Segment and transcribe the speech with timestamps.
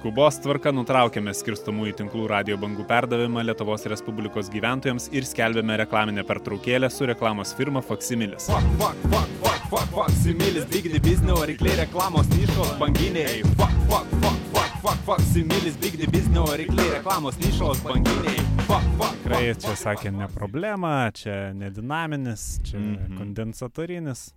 [0.00, 6.88] Skubos tvarka nutraukėme skirstomųjų tinklų radio bangų perdavimą Lietuvos Respublikos gyventojams ir skelbėme reklaminę pertraukėlę
[6.90, 8.46] su reklamos firma Faksimilis.
[8.48, 13.42] Fuck, fuck, fuck, fuck, fuck, fuck, similis, bigdi biznio, rykliai reklamos nišos banginiai.
[13.60, 18.40] Fuck, fuck, fuck, fuck, fuck, fuck, similis, bigdi biznio, rykliai reklamos nišos banginiai.
[18.70, 23.18] Fuck, fuck, Tikrai čia sakė ne problema, čia nedinaminis, čia Mhm.
[23.20, 24.30] kondensatorinis.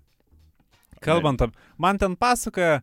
[1.03, 1.41] Kalbant,
[1.77, 2.81] man ten pasakoja,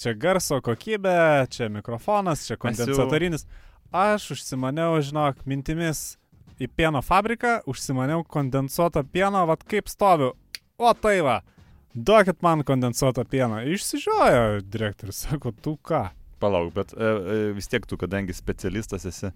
[0.00, 3.46] čia garso kokybė, čia mikrofonas, čia kondensatorinis.
[3.94, 6.16] Aš užsimaniau, žinok, mintimis
[6.58, 10.32] į pieno fabriką, užsimaniau kondensuotą pieną, vad kaip stoviu.
[10.78, 11.40] O tai va,
[11.94, 13.62] duokit man kondensuotą pieną.
[13.70, 16.08] Išsižiojo direktorius, sako, tu ką?
[16.42, 19.30] Palauk, bet e, e, vis tiek tu, kadangi specialistas esi,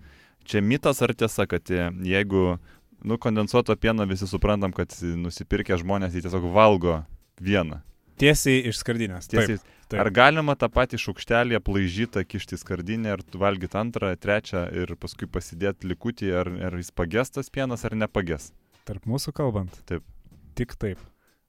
[0.44, 2.58] čia mitas ar tiesa, kad e, jeigu,
[3.06, 7.02] nu, kondensuoto pieno visi suprantam, kad nusipirkę žmonės jį tiesiog valgo
[7.40, 7.80] vieną.
[8.18, 9.28] Tiesiai iš skardinės.
[9.30, 10.00] Tiesiai, Taip, taip.
[10.02, 15.88] Ar galima tą patį šaukštelį aplaižytą kišti skardinę ir valgyti antrą, trečią ir paskui pasidėti
[15.92, 18.50] likutį, ar, ar jis pagestas pienas ar nepagės?
[18.88, 19.78] Tarp mūsų kalbant.
[19.88, 20.02] Taip.
[20.58, 20.98] Tik taip.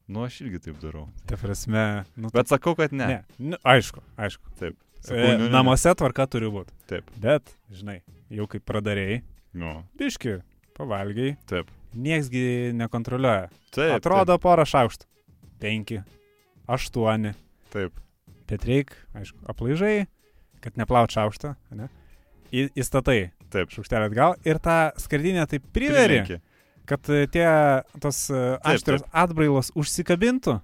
[0.09, 1.07] Nu, aš irgi taip darau.
[1.29, 1.83] Ta prasme,
[2.17, 3.07] nu, Bet sakau, kad ne.
[3.07, 3.19] ne.
[3.53, 4.53] Nu, aišku, aišku.
[4.61, 4.77] Taip.
[4.99, 5.49] E, Sakau, nu, ne.
[5.53, 6.73] namuose tvarka turi būti.
[6.89, 7.09] Taip.
[7.23, 8.01] Bet, žinai,
[8.33, 9.21] jau kaip pradarėjai,
[9.57, 10.35] Nu, biški,
[10.77, 11.69] pavalgiai, taip.
[11.97, 13.47] nieksgi nekontroliuoja.
[13.73, 13.95] Taip.
[13.95, 15.07] Atrodo porą šaukštų.
[15.63, 16.01] Penki,
[16.75, 17.33] aštuoni.
[17.73, 17.97] Taip.
[18.49, 20.07] Bet reik, aišku, aplaižai,
[20.63, 21.89] kad neplaut šaukštą, ne?
[22.49, 23.19] Į, įstatai
[23.53, 23.69] Taip.
[23.73, 26.39] šaukštelį atgal ir tą skardinę taip priveri, Prilenki.
[26.89, 27.45] kad e, tie
[28.01, 30.55] tos e, aštrios atbrailos užsikabintų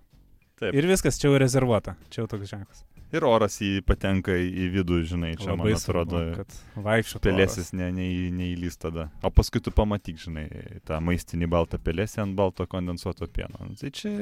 [0.58, 0.74] Taip.
[0.74, 1.94] ir viskas čia jau rezervuota.
[2.10, 2.82] Čia jau toks ženklas.
[3.14, 6.24] Ir oras į patenka į vidų, žinai, čia man atrodo.
[6.40, 7.22] kad vaikščiotų.
[7.24, 9.06] Pelėsis ne, ne, neįlys tada.
[9.24, 10.48] O paskui tu pamatyk, žinai,
[10.90, 13.62] tą maistinį baltą pelėsį ant balto kondensuoto pieno.
[13.62, 14.16] Nu, Tai čia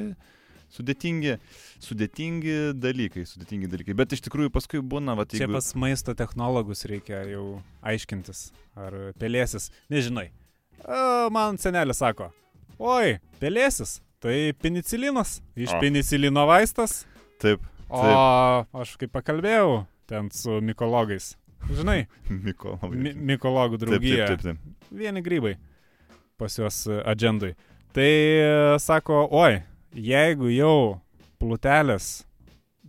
[0.73, 1.35] sudėtingi,
[1.83, 3.95] sudėtingi dalykai, sudėtingi dalykai.
[3.97, 5.55] Bet iš tikrųjų paskui būna, va, Čia jeigu...
[5.57, 7.45] pas maisto technologus reikia jau
[7.85, 8.47] aiškintis,
[8.79, 10.29] ar pelėsis, nežinai.
[10.83, 12.31] O, man senelis sako,
[12.81, 15.79] oi, pelėsis, tai penicilinas, iš O.
[15.83, 17.03] penicilino vaistas.
[17.43, 17.63] Taip,
[17.93, 18.01] O
[18.81, 21.35] aš kaip pakalbėjau ten su mikologais.
[21.69, 22.07] Žinai,
[22.47, 22.89] Mykolai.
[22.91, 24.25] mi mikologų Taip, draugija.
[24.33, 24.89] taip, taip, taip.
[24.91, 25.53] Vieni grybai
[26.41, 27.53] pas juos e, agendui.
[27.95, 28.47] Tai e,
[28.83, 29.61] sako, oi,
[29.95, 31.01] jeigu jau
[31.41, 32.23] plutelės,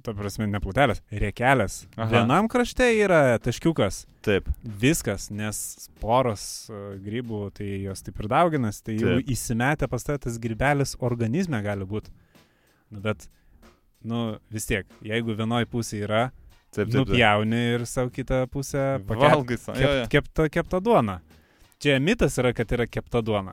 [0.04, 2.10] ta prasme, ne plutelės, riekelės, Aha.
[2.12, 8.81] vienam krašte yra taškiukas, Taip, viskas, nes sporos e, grybų, tai jos taip ir dauginas,
[8.84, 9.32] tai jau Taip.
[9.34, 12.12] įsimetę pas tave tas grybelis organizme gali būti.
[12.88, 13.26] Nu, bet,
[14.00, 14.22] nu,
[14.53, 16.22] vis tiek, jeigu vienoj pusėje yra,
[16.70, 16.94] taip, taip.
[16.94, 16.97] taip.
[17.03, 19.76] nupjauni ir savo kitą pusę Valgai savo.
[19.81, 20.06] Jo, jo.
[20.09, 21.19] Kep, kepta, kepta duona.
[21.84, 23.53] Čia mitas yra, kad yra kepta duona.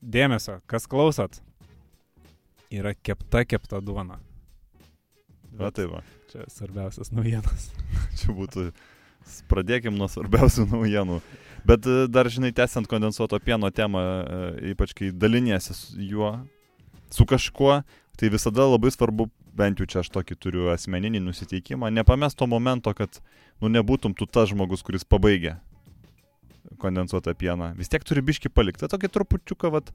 [0.00, 1.42] Dėmesio, kas klausot,
[2.70, 4.18] yra kepta kepta duona.
[5.58, 6.02] Va, tai va.
[6.30, 7.70] Čia svarbiausias naujienas.
[8.20, 8.70] Čia būtų.
[9.50, 11.18] Pradėkim nuo svarbiausių naujienų.
[11.68, 16.30] Bet e, dar, žinai, tęsiant kondensuoto pieno temą, e, ypač kai daliniesi su juo,
[17.12, 17.80] su kažkuo,
[18.16, 19.26] tai visada labai svarbu,
[19.58, 23.20] bent jau čia aš tokį turiu asmeninį nusiteikimą, nepamest to momento, kad,
[23.60, 25.58] nu, nebūtum tu tas žmogus, kuris pabaigia
[26.80, 27.72] kondensuotą pieną.
[27.76, 28.88] Vis tiek turi biški palikti.
[28.88, 29.92] Tokį trupučiuką, vat,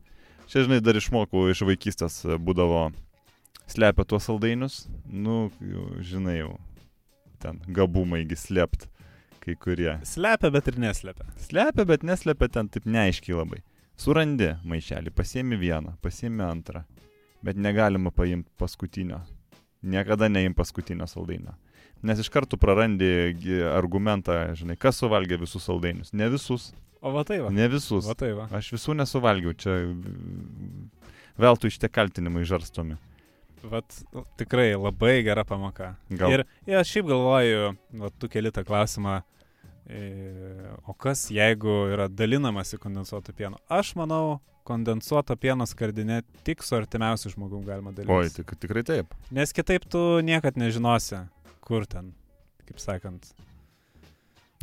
[0.54, 2.92] čia, žinai, dar išmokau iš vaikystės, e, būdavo
[3.72, 5.48] slepia tuos saldainius, nu,
[6.06, 6.52] žinai, jau
[7.42, 8.86] ten gabumaigi slėpt
[9.44, 9.98] kai kurie.
[10.08, 11.26] Slepia, bet ir neslepia.
[11.42, 13.64] Slepia, bet neslepia ten taip neaiškiai labai.
[14.00, 16.84] Surandi maišelį, pasiemi vieną, pasiemi antrą,
[17.46, 19.24] bet negalima paimti paskutinio.
[19.84, 21.58] Niekada neim paskutinio saldainio.
[22.04, 23.10] Nes iš karto prarandi
[23.74, 26.14] argumentą, žinai, kas suvalgė visus saldainius.
[26.16, 26.72] Ne visus.
[27.04, 27.50] O va tai va.
[27.52, 28.06] Ne visus.
[28.08, 28.46] Va tai va.
[28.56, 29.74] Aš visų nesuvalgiau, čia
[31.40, 32.96] veltui šitie kaltinimai žarstomi.
[33.64, 33.96] Vat
[34.40, 35.94] tikrai labai gera pamoka.
[36.12, 39.22] Gal- Ir, ir aš šiaip galvoju, va, tu keli tą klausimą,
[39.88, 40.02] e,
[40.88, 43.60] o kas jeigu yra dalinamasi kondensuotų pieno?
[43.72, 48.36] Aš manau, kondensuoto pieno skardinė tik su artimiausiu žmogum galima Oi, dalintis.
[48.36, 49.16] tik, tikrai taip.
[49.32, 51.24] Nes kitaip tu niekad nežinosi,
[51.64, 52.14] kur ten,
[52.68, 53.32] kaip sakant.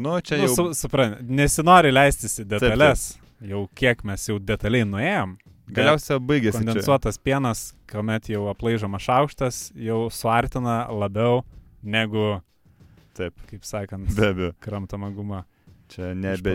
[0.01, 0.55] Nu, čia Nu, jau...
[0.57, 3.07] su, supran, nesinori leistis į detalės.
[3.41, 5.37] Jau kiek mes jau detaliai nuėjom.
[5.71, 6.59] bet Galiausiai baigėsi.
[6.59, 6.65] čia.
[6.65, 7.61] kondensuotas pienas,
[7.91, 11.45] kuomet jau aplaižomas šaukštas, jau suartina labiau
[11.83, 12.41] negu,
[13.17, 14.53] Taip, kaip sakant, be abejo.
[14.61, 15.45] kramtama guma.
[15.91, 16.53] Čia nebe,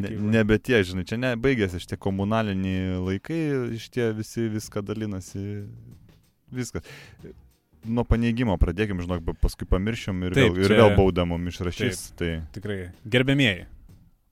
[0.00, 3.40] ne, nebe tie, žinai, čia ne, baigėsi šitie komunaliniai laikai,
[3.76, 5.42] šitie visi viską dalinasi,
[6.50, 6.86] viskas.
[7.84, 12.12] Nuo paneigimo pradėkim, žinok, paskui pamiršim ir, Taip, vėl, ir čia- vėl baudą mum išrašys.
[12.16, 12.90] Tai Tikrai.
[13.08, 13.64] Gerbėmieji,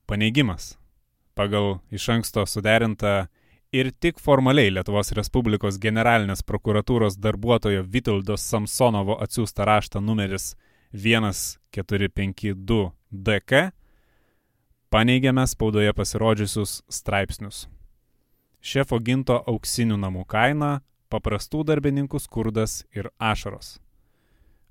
[0.06, 0.76] paneigimas
[1.34, 3.28] pagal iš anksto suderintą
[3.72, 10.54] ir tik formaliai Lietuvos Respublikos generalinės prokuratūros darbuotojo Vitoldo Samsonovo atsiųstą raštą numeris
[10.92, 13.70] 1452 DK
[14.90, 17.66] paneigėme spaudoje pasirodžiusius straipsnius.
[18.60, 20.80] Šefo ginto auksinių namų kaina,
[21.10, 23.78] paprastų darbininkų skurdas ir ašaros.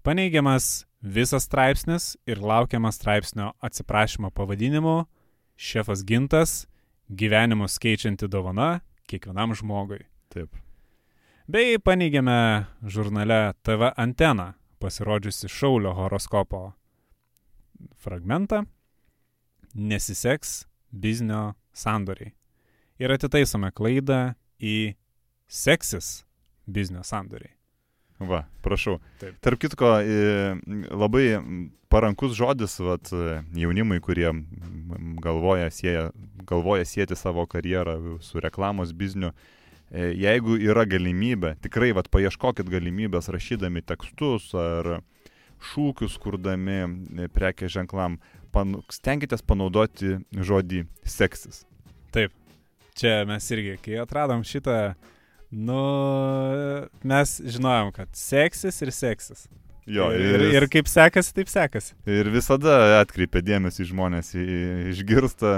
[0.03, 5.05] Paneigiamas visas straipsnis ir laukiamas straipsnio atsiprašymo pavadinimu
[5.57, 6.67] Šefas gintas-
[7.19, 10.05] gyvenimus keičianti dovana kiekvienam žmogui.
[10.29, 10.55] Taip.
[11.47, 16.73] Bei paneigėme žurnale TV Antena pasirodžiusi Šaulio horoskopo
[17.95, 18.65] fragmentą
[19.73, 22.33] Nesiseks biznio sandoriai.
[22.99, 24.95] Ir atitaisome klaidą į
[25.47, 26.26] seksis
[26.67, 27.53] biznio sandoriai.
[28.19, 28.97] Va, prašau.
[29.21, 29.35] Taip.
[29.45, 29.91] Tarp kitko,
[30.89, 31.25] labai
[31.91, 33.11] parankus žodis vat,
[33.55, 34.31] jaunimui, kurie
[35.21, 36.07] galvoja, sieja,
[36.49, 39.31] galvoja sieti savo karjerą su reklamos bizniu.
[39.87, 44.97] E, Jeigu yra galimybė, tikrai vat, paieškokit galimybės rašydami tekstus ar
[45.71, 48.17] šūkius kurdami e, prekės ženklam,
[48.51, 51.63] pan, stenkitės panaudoti žodį seksis.
[52.11, 52.35] Taip.
[52.97, 54.95] Čia mes irgi, kai atradom šitą,
[55.51, 55.81] nu,
[57.03, 59.47] mes žinojom, kad seksis ir seksis.
[59.87, 61.93] Jo, ir, ir, ir kaip sekasi, taip sekasi.
[62.11, 64.33] Ir visada atkreipia dėmesį žmonės,
[64.91, 65.53] išgirsta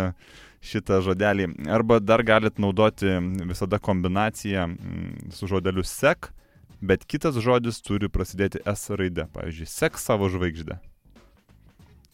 [0.62, 1.48] šitą žodelį.
[1.74, 3.16] Arba dar galit naudoti
[3.50, 6.30] visada kombinaciją mm, su žodeliu sek,
[6.78, 9.26] bet kitas žodis turi prasidėti S raide.
[9.34, 10.78] Pavyzdžiui, sek savo žvaigždę.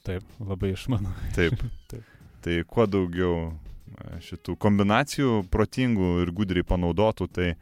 [0.06, 1.12] Taip, labai išmanu.
[1.36, 1.60] Taip.
[1.92, 2.12] Taip.
[2.46, 3.36] Tai kuo daugiau
[4.26, 7.58] šitų kombinacijų protingų ir gudriai panaudotų, tai e,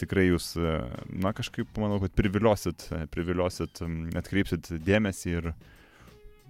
[0.00, 0.76] tikrai jūs, e,
[1.24, 3.82] na kažkaip, manau, kad priviliosit, e, priviliosit,
[4.18, 5.50] atkreipsit dėmesį ir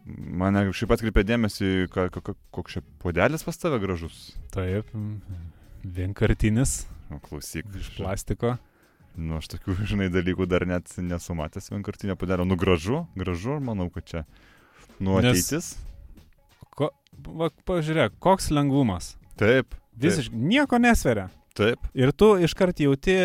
[0.09, 4.31] mane šiaip atkreipė dėmesį, koks čia podelis pas tave gražus.
[4.55, 4.95] Taip,
[5.85, 8.57] vienkartinis O klausyk, iš plastiko.
[9.17, 12.45] Nu, aš tokių, žinai, dalykų dar net nesu matęs vienkartinio padelio.
[12.49, 14.25] Nu, gražu, gražu, manau, kad čia
[15.01, 15.77] nu Nes- ateitis.
[16.79, 16.91] Ko,
[17.35, 19.17] va, pažiūrėk, koks lengvumas.
[19.41, 19.75] Taip.
[19.99, 21.29] Visiškai nieko nesveria.
[21.59, 21.89] Taip.
[21.99, 23.17] Ir tu iškart jauti,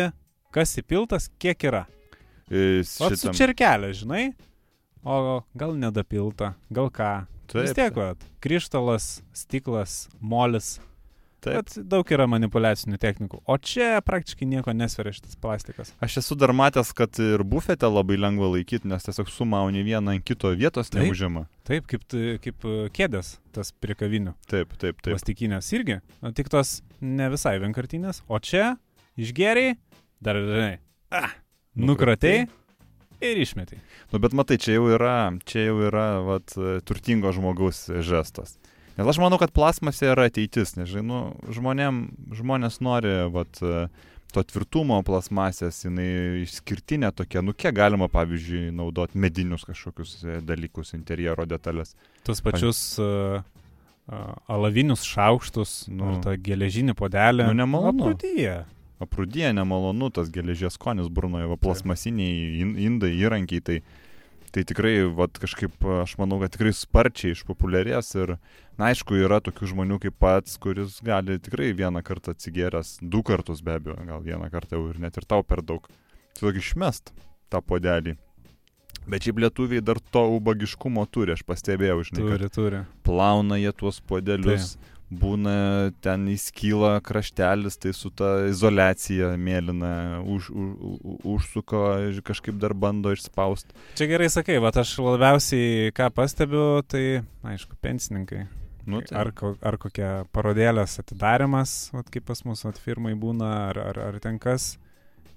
[0.54, 1.84] kas įpiltas, kiek yra.
[2.50, 4.24] E, O su šitam- čirkelė, žinai?
[5.04, 7.12] O gal nedapilta, gal ką.
[7.46, 10.78] Taip, Vis tiek, va, krištalas, stiklas, molis.
[11.44, 11.56] Taip.
[11.60, 13.42] Bet daug yra manipulacinių technikų.
[13.44, 15.92] O čia praktiškai nieko nesveria šitas plastikas.
[16.04, 20.24] Aš esu dar matęs, kad ir bufete labai lengva laikyti, nes tiesiog sumauni vieną ant
[20.24, 21.04] kito vietos Taip.
[21.04, 21.44] neužima.
[21.68, 24.32] Taip, kaip, t- kaip e, kėdės, tas prie kavinių.
[24.48, 25.12] Taip, taip, taip.
[25.12, 26.00] Plastikinės irgi.
[26.36, 28.22] Tik tos ne visai vienkartinės.
[28.28, 28.74] O čia
[29.20, 29.76] išgeriai,
[30.24, 30.78] dar, žinai,
[31.14, 31.36] ah,
[31.76, 32.46] nukratei
[33.24, 33.78] ir išmetai.
[34.12, 35.16] Nu, bet matai, čia jau yra,
[35.48, 36.54] čia jau yra vat,
[36.88, 38.56] turtingo žmogaus žestas.
[38.94, 41.20] Nes aš manau, kad plasmasė yra ateitis, nežinai, nu,
[41.56, 42.02] žmonėm,
[42.38, 43.58] žmonės nori vat,
[44.34, 50.90] to tvirtumo plasmasės, jinai išskirtinė tokia, nu kiek galima, pavyzdžiui, naudoti medinius kažkokius e, dalykus,
[50.98, 51.94] interjero detalės.
[52.26, 53.42] Tus pačius uh,
[54.50, 56.14] alavinius šaukštus, Nu.
[56.16, 57.46] nu, tą geležinį podelį.
[57.50, 58.10] Nu, nemalonu.
[58.10, 58.56] Aprūdyje.
[59.04, 63.78] Aprūdėje nemalonu, tas geležies skonis burnoje, plasmasiniai in- indai, įrankiai, tai,
[64.54, 68.36] tai tikrai, va, kažkaip, aš manau, kad tikrai sparčiai išpopuliarės ir,
[68.78, 73.64] na, aišku, yra tokių žmonių kaip pats, kuris gali tikrai vieną kartą atsigėręs, du kartus
[73.66, 75.88] be abejo, gal vieną kartą jau ir net ir tau per daug,
[76.38, 77.10] tiesiog išmest
[77.50, 78.14] tą podelį.
[79.10, 82.78] Bet šiaip lietuviai dar to ubagiškumo turi, aš pastebėjau, žinai, Turi, turi.
[83.04, 84.76] plauna jie tuos podelius,
[85.20, 90.98] būna ten įskyla kraštelis, tai su ta izolacija mėlyna už, už,
[91.36, 93.76] užsuko ir kažkaip dar bando išspausti.
[93.98, 98.44] Čia gerai sakai, va aš labiausiai ką pastebiu, tai, aišku, pensininkai.
[98.84, 99.30] Nu, tai, Ar,
[99.64, 104.36] ar kokia parodėlės atidarimas, vat, kaip pas mus vat, firmai būna, ar, ar, ar ten
[104.42, 104.74] kas,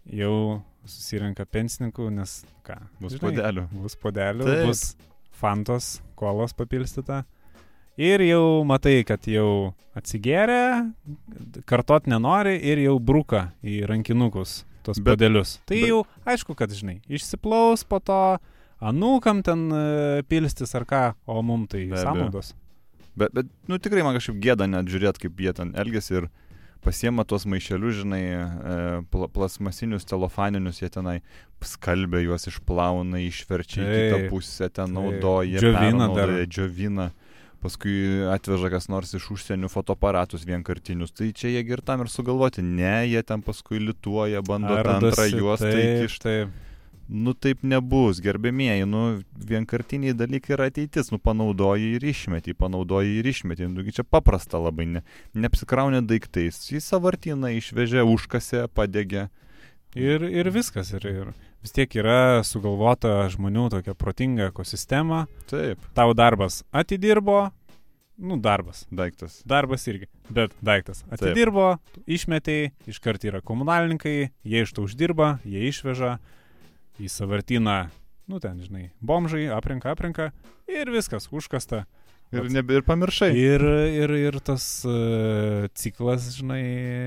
[0.04, 2.76] jau susirenka pensininkų, nes ką.
[3.00, 3.66] bus žinai, podelių.
[3.84, 4.68] Bus podelių, Taip.
[4.68, 4.84] bus
[5.38, 7.24] fantos, kolos papilstyta.
[7.98, 10.92] Ir jau matai, kad jau atsigėrė,
[11.66, 15.58] kartot nenori ir jau bruka į rankinukus tos podelius.
[15.66, 18.20] Tai bet- jau aišku, kad žinai, išsiplaus po to,
[18.80, 22.54] anūkam ten e, pilstis ar ką, o mum tai Be sąnaudos.
[23.18, 26.28] Bet, bet, nu tikrai man kažkaip gėda net žiūrėti, kaip jie ten elgesi ir
[26.86, 28.76] pasiema tuos maišelius, žinai, e,
[29.10, 31.18] pla, plasmasinius, celofaninius, jie tenai
[31.66, 36.12] skalbia juos, išplauna, išverčia į kitą pusę, ten naudoja, Džiovina
[36.46, 37.10] džiovina.
[37.68, 41.12] Paskui atveža kas nors iš užsienio fotoaparatus vienkartinius.
[41.12, 42.64] Tai čia jie ir tam ir sugalvoti.
[42.64, 46.38] Ne, jie ten paskui lituoja, bando antrą juostą įkišti.
[47.08, 49.02] Nu taip nebus, gerbėmieji, nu
[49.48, 54.90] vienkartiniai dalykai yra ateitis, nu panaudoji ir išmeti, panaudoji ir išmeti, nu čia paprasta labai,
[54.98, 59.30] ne, neapsikraunė daiktais, į savartyną išvežė, užkasė, padegė.
[59.96, 60.92] Ir, ir viskas.
[61.00, 61.32] Ir, ir
[61.68, 65.26] vis tiek yra sugalvota žmonių tokia protinga ekosistema.
[65.52, 67.50] Taip, Tau darbas atidirbo,
[68.18, 68.86] nu darbas.
[68.92, 69.42] daiktas.
[69.44, 71.04] Darbas irgi, bet daiktas.
[71.12, 71.76] Atidirbo,
[72.08, 76.18] išmetėjai, iškart yra komunalininkai, jie iš to uždirba, jie išveža
[77.04, 77.90] į savartyną,
[78.32, 80.32] nu ten, žinai, bomžai, aprinka, aprinka
[80.72, 81.84] ir viskas, užkasta.
[82.28, 82.52] Ir, Pats.
[82.52, 83.30] nebe, ir pamiršai.
[83.40, 83.62] Ir,
[84.04, 86.64] ir, ir tas uh, ciklas, žinai,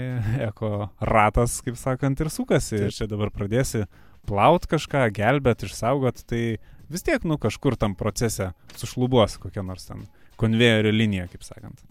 [0.49, 2.79] eko ratas, kaip sakant, ir sukasi.
[2.79, 2.97] Ir Taip.
[3.03, 3.85] čia dabar pradėsi
[4.29, 6.59] plaut kažką, gelbėt, išsaugot, tai
[6.91, 10.09] vis tiek, nu, kažkur tam procese sušlubuos kokia nors ten
[10.41, 11.83] konvejerio linija, kaip sakant.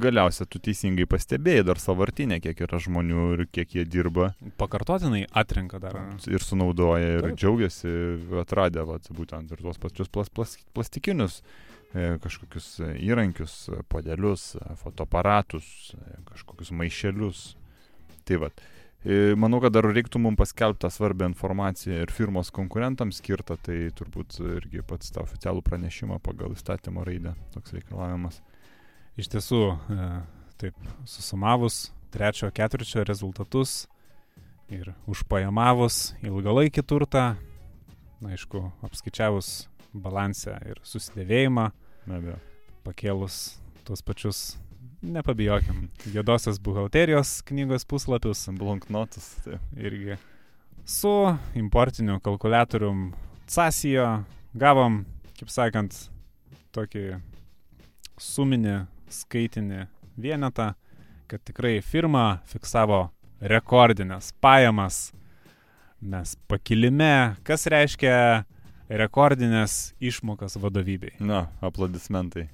[0.00, 4.30] Galiausia, tu teisingai pastebėjai dar savartinę, kiek yra žmonių ir kiek jie dirba
[4.60, 5.98] Pakartotinai atrenka dar.
[6.26, 7.36] ir sunaudoja ir Taip.
[7.42, 7.92] džiaugiasi
[8.40, 11.42] atradę vat, būtent ir tuos pačius plas, plas, plastikinius
[11.92, 15.92] e, kažkokius e, įrankius, e, podelius, fotoaparatus,
[16.32, 17.44] kažkokius maišelius.
[18.28, 18.66] Tai vad.
[19.38, 24.40] Manau, kad dar reiktų mums paskelbti tą svarbią informaciją ir firmos konkurentams skirtą, tai turbūt
[24.42, 28.40] irgi pats tą oficialų pranešimą pagal įstatymo raidę toks reikalavimas.
[29.18, 29.62] Iš tiesų,
[29.94, 30.08] e,
[30.58, 33.86] taip, susumavus trečio ketvirčio rezultatus
[34.68, 37.24] ir užpajamavus ilgalaikį turtą,
[38.18, 41.70] na, aišku, apskaičiavus balansę ir susidėvėjimą,
[42.84, 44.56] pakėlus tuos pačius,
[45.02, 49.36] nepabijokim, juodosios buhalterijos knygos puslapius Blanknotus.
[49.44, 49.60] Taip.
[49.76, 50.16] irgi
[50.84, 53.12] su importiniu kalkulatorium
[53.46, 54.24] Casijo
[54.54, 55.04] gavom,
[55.38, 55.94] kaip sakant,
[56.72, 57.20] tokį
[58.20, 58.74] suminį
[59.12, 59.86] skaitinį
[60.20, 60.72] vienetą,
[61.28, 63.06] kad tikrai firma fiksavo
[63.40, 65.12] rekordinės pajamas.
[66.00, 68.44] Mes pakilime, kas reiškia
[68.88, 71.16] rekordinės išmokas vadovybei.
[71.20, 72.48] Na, aplodismentai.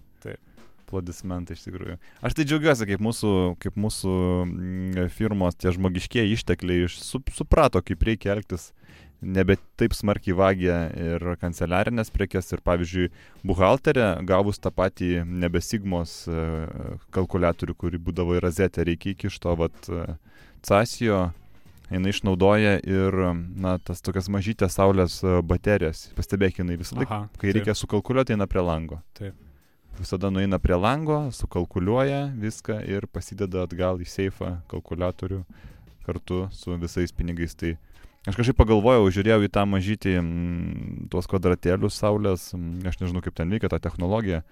[0.85, 1.97] Aplodismentai iš tikrųjų.
[2.25, 3.33] Aš tai džiaugiuosi, kaip mūsų,
[3.65, 4.15] kaip mūsų
[4.45, 8.71] mm, firmos tie žmogiškieji ištekliai iš- su, suprato, kaip reikia elgtis.
[9.25, 12.51] Nebe taip smarkiai vagia ir kanceliarinės prekes.
[12.53, 13.07] Ir pavyzdžiui,
[13.49, 16.43] buhalterė gavus tą patį nebesigmos e,
[17.15, 20.19] kalkulatorių, kurį būdavo į razetę, reikia iki iš to vat e,
[20.65, 21.31] Casijo
[21.93, 23.17] jinai išnaudoja ir,
[23.61, 26.11] na, tas tokias mažytės saulės e, baterijas.
[26.19, 27.59] Pastebėk, jinai visą laiką, kai taip.
[27.59, 29.01] reikia sukalkuliuoti, eina prie lango.
[29.17, 29.37] Taip.
[29.99, 35.45] Visada nueina prie lango, sukalkuliuoja viską ir pasideda atgal į seifą kalkulatorių
[36.05, 37.55] kartu su visais pinigais.
[37.55, 37.77] Tai
[38.27, 43.39] aš kažkaip pagalvojau, žiūrėjau į tą mažytį, mm, tuos kvadratėlius saulės, mm, aš nežinau kaip
[43.39, 44.43] ten veikia ta technologija,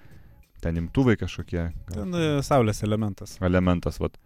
[0.63, 1.73] ten imtuvai kažkokie.
[1.91, 3.37] Ten e, saulės elementas.
[3.43, 4.19] elementas, vat.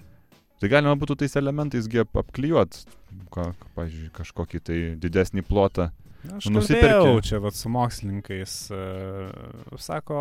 [0.60, 2.84] Tai galima būtų tais elementais apklijuot,
[3.32, 5.90] pavyzdžiui, kažkokį tai didesnį plotą.
[6.34, 6.90] Aš Nusiperki.
[6.90, 8.82] kalbėjau čia vat, su mokslininkais, e,
[9.80, 10.20] sako,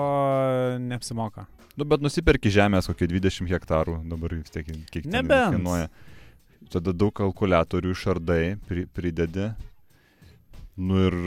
[0.83, 1.47] neapsimoka.
[1.75, 5.89] Nu, bet nusipirki žemės kokį 20 hektarų, dabar vis tiek kiek kainuoja.
[6.71, 9.51] Tada daug kalkulatorių išardai, pri, pridedi.
[10.75, 11.17] Nu ir,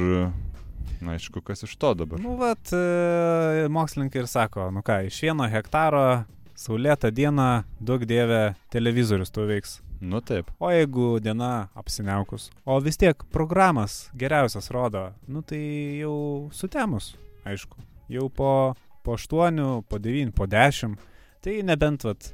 [1.05, 2.21] na aišku, kas iš to dabar.
[2.21, 6.25] Nu, vat, e, mokslininkai ir sako, nu ką, iš vieno hektaro
[6.59, 9.79] saulėtą dieną, daug dievė, televizorius tu veiks.
[10.01, 10.51] Nu taip.
[10.59, 15.63] O jeigu diena apsiniaukus, o vis tiek programas geriausias rodo, nu tai
[15.99, 17.83] jau sutemus, aišku.
[18.09, 20.95] Jau po, po 8, po 9, po 10.
[21.43, 22.31] Tai nebent, vat,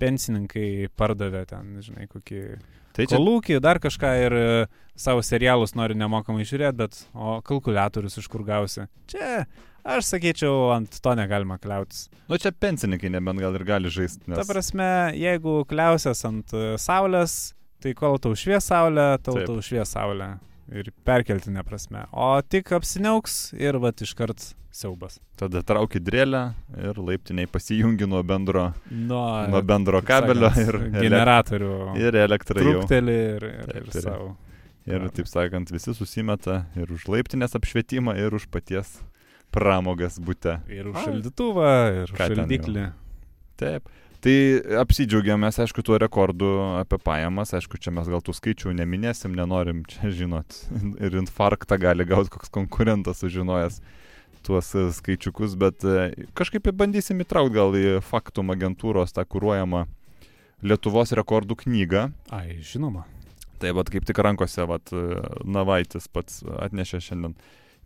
[0.00, 2.42] pensininkai pardavė ten, žinai, kokį
[2.96, 4.44] Tai čia, kolūkį, dar kažką ir e,
[4.96, 8.86] savo serialus nori nemokamai žiūrėti, bet o kalkulatorius iš kur gausi.
[9.12, 9.44] Čia,
[9.84, 12.06] aš sakyčiau, ant to negalima kliautis.
[12.30, 14.24] nu čia pensininkai nebent gal ir gali žaisti.
[14.24, 14.48] Ta Nes...
[14.48, 14.88] prasme,
[15.20, 17.52] jeigu kliausias ant e, saulės,
[17.84, 19.50] tai kol tau švies saulė, tau Taip.
[19.50, 20.32] tau švies saulė.
[20.74, 22.04] Ir perkeltinė prasme.
[22.10, 25.20] O tik apsiniauks ir vat iškart siaubas.
[25.38, 26.40] Tada trauki drėlę
[26.82, 31.70] ir laiptiniai pasijungi nuo bendro, Nuo, nuo bendro kabelio sakant, ir, generatorių.
[32.02, 32.82] ir elektrą jau.
[32.82, 34.02] Ir, ir, Taip, ir taip.
[34.08, 34.32] savo.
[34.86, 38.90] Ir taip sakant, visi susimeta ir už laiptinės apšvietimą, ir už paties
[39.54, 40.58] pramogas būte.
[40.70, 41.70] Ir už šaldytuvą,
[42.02, 42.84] ir už šaldiklį.
[43.56, 43.88] Taip.
[44.26, 44.38] Tai
[44.82, 46.48] apsidžiaugiam mes, aišku, tuo rekordu
[46.80, 47.52] apie pajamas.
[47.54, 50.56] Aišku, čia mes gal tų skaičių neminėsim, nenorim čia žinot.
[51.04, 53.78] Ir infarktą gali gauti koks konkurentas sužinojęs
[54.42, 59.84] tuos e, skaičiukus, bet e, kažkaip bandysim įtraukti gal į faktum agentūros tą kūruojamą
[60.66, 62.08] Lietuvos rekordų knygą.
[62.34, 63.04] Ai, žinoma.
[63.62, 64.90] Tai vad kaip tik rankose, vad
[65.46, 67.38] Navaitis pats atnešė šiandien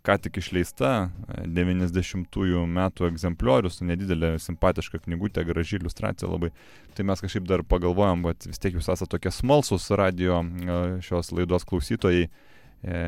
[0.06, 6.52] ką tik išleista e, 90-ųjų metų egzempliorius, nedidelė simpatiška knygutė, graži iliustracija labai.
[6.96, 11.32] Tai mes kažkaip dar pagalvojom, kad vis tiek jūs esate tokie smalsus radio e, šios
[11.36, 13.04] laidos klausytojai e,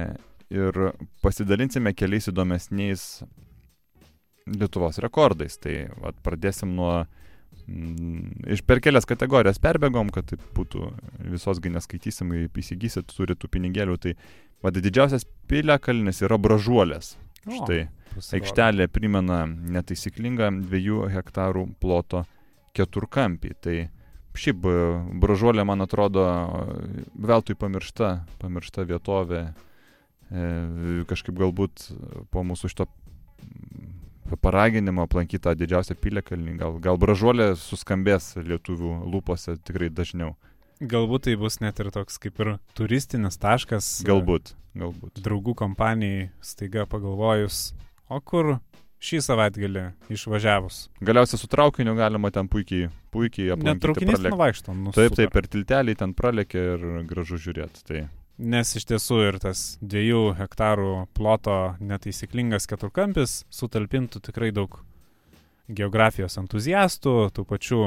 [0.52, 0.82] ir
[1.24, 3.08] pasidalinsime keliais įdomesniais
[4.42, 5.54] Lietuvos rekordais.
[5.62, 5.72] Tai
[6.02, 7.04] vat, pradėsim nuo
[7.68, 10.88] Mm, iš per kelias kategorijas perbėgom, kad tai būtų
[11.30, 14.16] visos gi neskaitysim, įsigysit, turi tų pinigėlių, tai
[14.62, 17.16] Vad didžiausias piliakalnis yra bražuolės.
[17.46, 17.88] O, Štai.
[18.14, 18.36] pasirodo.
[18.38, 22.22] Aikštelė primena netaisyklingą dviejų hektarų ploto
[22.76, 23.52] keturkampį.
[23.62, 23.76] Tai
[24.38, 24.76] šiaip e,
[25.22, 29.42] bražuolė, man atrodo, e, veltui pamiršta, pamiršta vietovė.
[30.32, 31.88] E, kažkaip galbūt
[32.32, 32.88] po mūsų šito
[34.40, 36.56] paraginimo aplankyti tą didžiausią piliakalnį.
[36.60, 40.36] Gal, gal bražuolė suskambės lietuvių lūpose tikrai dažniau.
[40.82, 44.00] Galbūt tai bus net ir toks kaip ir turistinis taškas.
[44.02, 45.20] e, Galbūt, galbūt.
[45.22, 47.72] Draugų kompanijai staiga pagalvojus,
[48.10, 48.56] o kur
[49.02, 49.84] šį savaitgalį
[50.14, 50.88] išvažiavus.
[51.02, 53.82] Galiausiai su traukiniu galima ten puikiai, puikiai Net aplankyti.
[53.86, 54.34] traukinys pralėkt.
[54.34, 54.74] nuvaikšto.
[54.74, 55.16] Nu, Taip, super.
[55.22, 57.82] taip, per tiltelį ten pralėkė ir gražu žiūrėti.
[57.86, 58.02] Tai
[58.42, 64.80] Nes iš tiesų ir tas dviejų hektarų ploto netaisyklingas keturkampis sutalpintų tikrai daug
[65.68, 67.82] geografijos entuziastų, tų pačių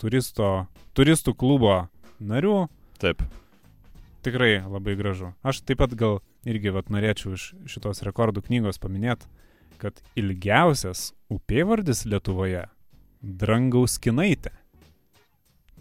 [0.00, 1.88] turisto, turistų klubo
[2.26, 2.56] narių.
[3.02, 3.22] taip.
[4.22, 5.32] Tikrai labai gražu.
[5.42, 9.26] Aš taip pat gal irgi vat, norėčiau iš šitos rekordų knygos paminėti,
[9.82, 12.68] kad ilgiausias upėvardis Lietuvoje-
[13.42, 14.54] Drangaus kinaitė.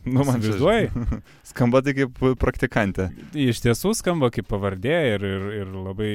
[0.02, 0.90] Nu, man Įsivaizduoji?
[1.52, 3.12] skamba tai kaip praktikantė.
[3.38, 6.14] Iš tiesų skamba kaip pavardė ir, ir, ir labai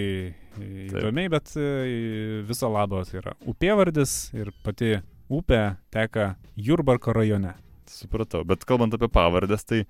[0.58, 4.96] įdomiai, bet e, viso labo tai yra upėvardis ir pati
[5.30, 7.54] upė teka Jurbarko rajone.
[7.92, 8.44] Supratau.
[8.48, 9.82] Bet kalbant apie pavardės, tai,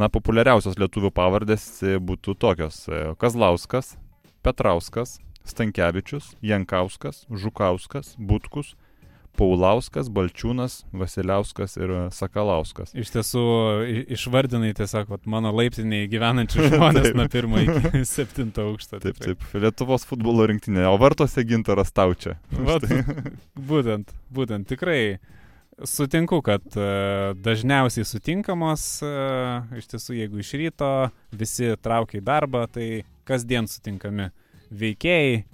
[0.00, 1.68] na, populiariausios lietuvių pavardės
[2.04, 2.84] būtų tokios.
[2.88, 3.94] e, Kazlauskas,
[4.44, 8.74] Petrauskas, Stankievičius, Jankauskas, Žukauskas, Butkus,
[9.34, 12.92] Paulauskas, Balčiūnas, Vasiliauskas ir Sakalauskas.
[12.94, 13.42] Iš tiesų
[14.14, 19.00] išvardinai tiesiog vat, mano laiptiniai gyvenančių žmonės nuo pirmo iki septinto aukšto.
[19.02, 19.34] Taip, tikrai.
[19.34, 19.64] taip.
[19.66, 20.86] Lietuvos futbolo rinktinė.
[20.90, 22.36] O vartose gintaras taučia.
[22.54, 22.86] Vat,
[23.70, 25.18] būtent, būtent, tikrai
[25.82, 26.82] sutinku, kad uh,
[27.42, 30.90] dažniausiai sutinkamos, uh, iš tiesų, jeigu iš ryto
[31.34, 34.28] visi traukia į darbą, tai kasdien sutinkami
[34.74, 35.44] veikėjai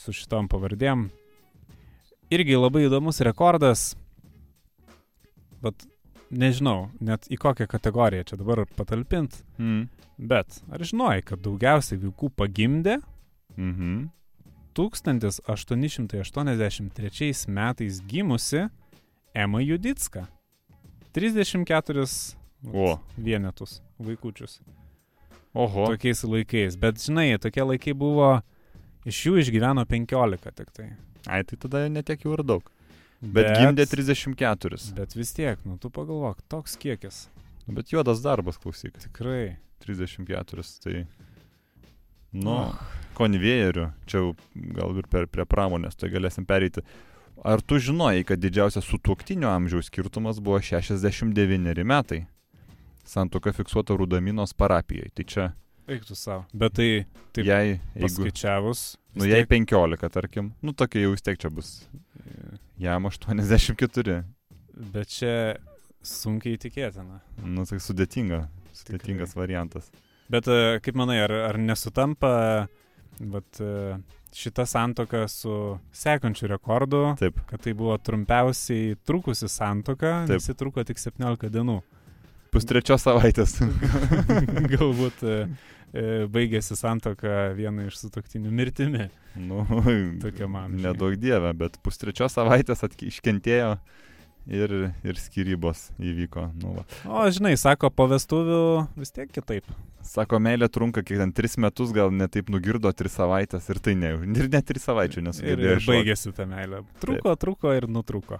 [0.00, 1.08] su šitom pavardėm.
[2.32, 3.94] Irgi labai įdomus rekordas,
[5.62, 5.86] bet
[6.30, 9.88] nežinau, net į kokią kategoriją čia dabar patalpint, Mm.
[10.18, 13.02] bet ar žinojai, kad daugiausiai vaikų pagimdė
[13.56, 14.08] Mhm.
[14.76, 18.68] 1883 metais gimusi
[19.36, 20.26] Ema Judicka.
[21.12, 22.04] 34
[22.72, 22.98] O.
[23.16, 24.60] vienetus vaikučius
[25.54, 25.86] Oho.
[25.86, 26.76] tokiais laikais.
[26.76, 28.30] Bet žinai, tokie laikai buvo,
[29.08, 30.88] iš jų išgyveno 15 tik tai.
[31.28, 32.64] Ai, tai tada netiek jau ir daug.
[33.20, 34.80] Bet, bet gimdė 34.
[34.96, 37.26] Bet vis tiek, nu tu pagalvok, toks kiekis.
[37.66, 38.96] Nu, Bet juodas darbas, klausyk.
[39.04, 39.56] Tikrai.
[39.84, 40.64] 34.
[40.84, 41.00] Tai.
[42.36, 42.56] Nu,
[43.16, 43.90] konvejerių.
[44.08, 44.32] Čia jau
[44.76, 46.84] gal ir per, prie pramonės, tai galėsim pereiti.
[47.44, 52.24] Ar tu žinojai, kad didžiausias sutuoktinio amžiaus skirtumas buvo 69 metai?
[53.06, 55.10] Santoka fiksuota Rudaminos parapijoje.
[55.14, 55.44] Tai čia,
[55.86, 56.42] Eik tu savo.
[56.50, 58.80] Bet tai, taip, jei, jeigu, paskaičiavus.
[59.14, 61.68] vis nu, jei tiek, 15, tarkim, nu tokia jau vis tiek čia bus.
[62.82, 64.16] Jam 84.
[64.92, 65.36] Bet čia
[66.02, 67.20] sunkiai tikėtina.
[67.38, 68.42] Nu, tai sudėtinga.
[68.74, 69.86] Sudėtingas variantas.
[70.32, 72.32] Bet e, kaip manai, ar, ar nesutampa
[73.62, 73.70] e,
[74.36, 77.38] šita santoka su sekančiu rekordu, Taip.
[77.48, 80.34] kad tai buvo trumpiausiai trukusi santoka, Taip.
[80.36, 81.78] nes ji truko tik 17 dienų.
[82.52, 83.56] Pustrečios savaitės.
[84.72, 85.36] Galbūt e,
[85.92, 89.08] e, baigėsi santoka vieno iš sutoktinių mirtimi.
[89.36, 89.64] nu,
[90.22, 90.82] Tokiam amžiui.
[90.86, 93.74] nedaug dievę, bet pustrečios savaitės atki- iškentėjo
[94.46, 94.72] ir,
[95.04, 96.48] ir skirybos įvyko.
[96.62, 96.84] Nu, va.
[97.06, 98.60] O, žinai, sako, po vestuvių
[98.96, 99.66] vis tiek kitaip.
[100.06, 104.12] Sako, meilė trunka kiek ten tris metus, gal netaip nugirdo tris savaitės ir tai ne,
[104.38, 105.70] ir net tris savaičių Ir, nesugebėjo.
[105.72, 105.90] ir iššokt.
[105.90, 106.84] baigėsi ta meilė.
[107.02, 108.38] Truko, truko ir nutruko.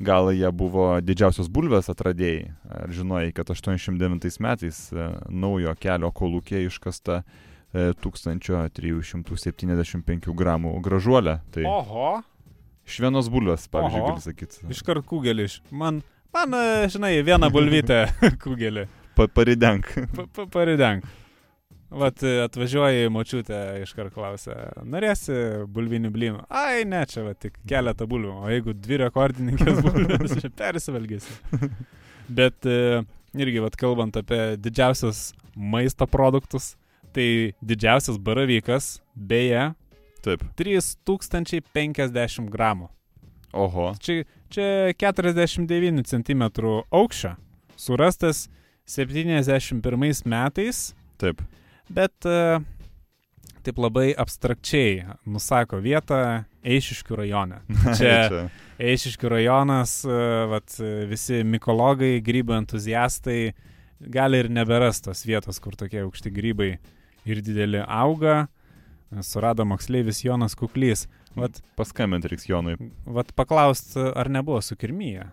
[0.00, 2.52] Gal jie buvo didžiausios bulvės atradėjai.
[2.70, 7.20] Ar žinojai, kad 89 metais e, naujo kelio kolūkė iškasta
[7.74, 7.90] e,
[9.02, 11.38] 1375 gramų gražuolę.
[11.52, 12.08] Tai Oho,
[12.88, 14.14] iš vienos bulvės, pavyzdžiui, Oho.
[14.16, 14.64] gali sakyti.
[14.74, 15.44] iškart kugelį.
[15.50, 16.02] iš- Man,
[16.34, 18.02] man, e, žinai, vieną bulvytę
[18.44, 18.86] kugelį.
[19.18, 19.92] Pa, paridenk.
[20.16, 21.04] Pa- pa- Paridenk.
[21.88, 25.32] Vat e, atvažiuoji močiutė iškart klausia, norėsi
[25.72, 26.42] bulvinių blynų?
[26.52, 31.38] Ai, ne, čia va tik keletą bulvių, o jeigu dvi rekordininkės bulvės, čia persivalgysi.
[32.28, 33.00] Bet e,
[33.40, 36.74] irgi, vat kalbant apie didžiausius maisto produktus,
[37.16, 39.70] tai didžiausias baravykas, beje,
[40.24, 40.44] Taip.
[40.58, 42.88] 3050 gramų.
[43.56, 43.90] Oho.
[44.04, 44.68] Čia, čia
[45.00, 46.44] 49 cm
[46.92, 47.34] aukščio,
[47.80, 48.46] surastas
[48.88, 49.80] 71
[50.28, 51.40] metais Taip.
[51.90, 52.58] Bet e,
[53.66, 57.62] taip labai abstrakčiai nusako vietą Eišiškių rajone.
[57.98, 58.44] Čia
[58.78, 60.20] Eišiškių rajonas, e,
[60.52, 60.76] vat,
[61.10, 63.40] visi mikologai, grybų entuziastai
[63.98, 66.76] gali ir neberast tos vietos, kur tokie aukšti grybai
[67.26, 68.44] ir didelį auga,
[69.22, 71.06] surado moksleivis Jonas Kuklys.
[71.38, 72.76] Vat, Paskambinti reiks Jonui.
[73.06, 75.28] vat paklaust, ar nebuvo sukirmyje.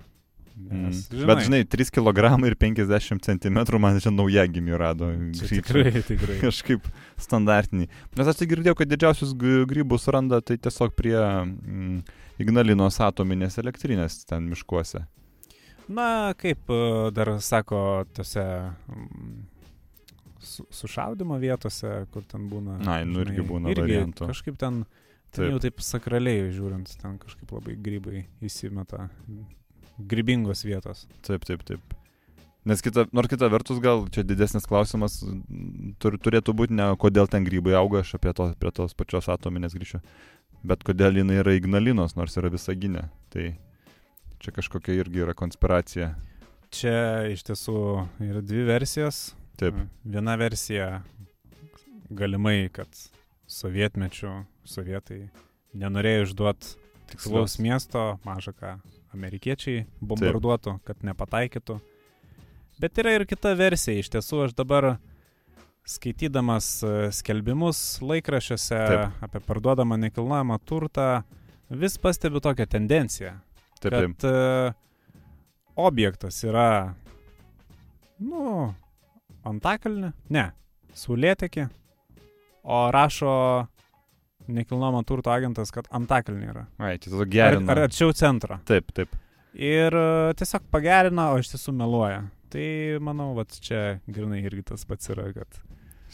[0.56, 0.86] Mm.
[0.86, 5.10] Nes, Bet žinai, 3 kg ir 50 cm man čia nauja gimė rado.
[5.36, 6.38] čia tikrai, tikrai.
[6.46, 6.86] Kažkaip
[7.20, 7.90] standartiniai.
[8.16, 12.00] Nes aš tai girdėjau, kad didžiausius grybus randa tai tiesiog prie mm,
[12.40, 15.04] Ignalinos atominės elektrinės ten miškuose.
[15.92, 16.80] Na, kaip e,
[17.14, 19.36] dar sako, tose mm,
[20.48, 22.80] su, sušaudimo vietose, kur ten būna.
[22.92, 24.30] Ai, nu irgi žinai, būna variantų.
[24.32, 24.84] Kažkaip ten,
[25.32, 25.52] ten Taip.
[25.52, 29.10] jau taip sakraliai žiūrint, ten kažkaip labai grybai įsimeta.
[29.96, 31.06] Grybingos vietos.
[31.26, 31.96] Taip, taip, taip.
[32.66, 35.20] Nes kita, nors kita vertus gal čia didesnis klausimas
[36.02, 39.76] tur, turėtų būti ne kodėl ten grybai auga, aš apie to, prie tos pačios atominės
[39.78, 40.02] grįšiu,
[40.66, 43.06] bet kodėl jinai yra Ignalinos, nors yra visaginė.
[43.30, 43.52] Tai
[44.42, 46.16] čia kažkokia irgi yra konspiracija.
[46.74, 46.98] Čia
[47.32, 47.78] iš tiesų
[48.26, 49.28] yra dvi versijos.
[49.56, 51.04] Taip, Viena versija
[52.12, 52.90] galimai, kad
[53.48, 54.34] sovietmečių
[54.68, 55.30] sovietai
[55.78, 56.76] nenorėjo išduoti
[57.12, 58.76] tikslaus miesto, maža ką
[59.16, 61.80] amerikiečiai bombarduotų, kad nepataikytų.
[62.82, 64.02] Bet yra ir kita versija.
[64.02, 64.98] Iš tiesų, aš dabar
[65.88, 69.20] skaitydamas e, skelbimus laikrašiuose Taip.
[69.24, 71.22] apie parduodamą nekilnojamą turtą,
[71.70, 73.36] vis pastebiu tokią tendenciją,
[73.80, 74.26] taip, kad taip.
[74.26, 74.74] e,
[75.76, 76.96] objektas yra,
[78.20, 78.74] nu,
[79.46, 80.48] Antakalnė, ne,
[80.96, 81.68] Saulėtekė,
[82.64, 83.34] o rašo
[84.48, 86.66] nekilnojamo turto agentas, kad Antakalnė yra.
[86.80, 87.72] Ai, tiesiog Ar, gerina.
[87.74, 88.60] ar arčiau centro.
[88.70, 89.14] Taip, taip.
[89.56, 92.24] Ir e, tiesiog pagerina, o iš tiesų meluoja.
[92.54, 92.66] Tai
[93.04, 95.62] manau, va čia grinai irgi tas pats yra, kad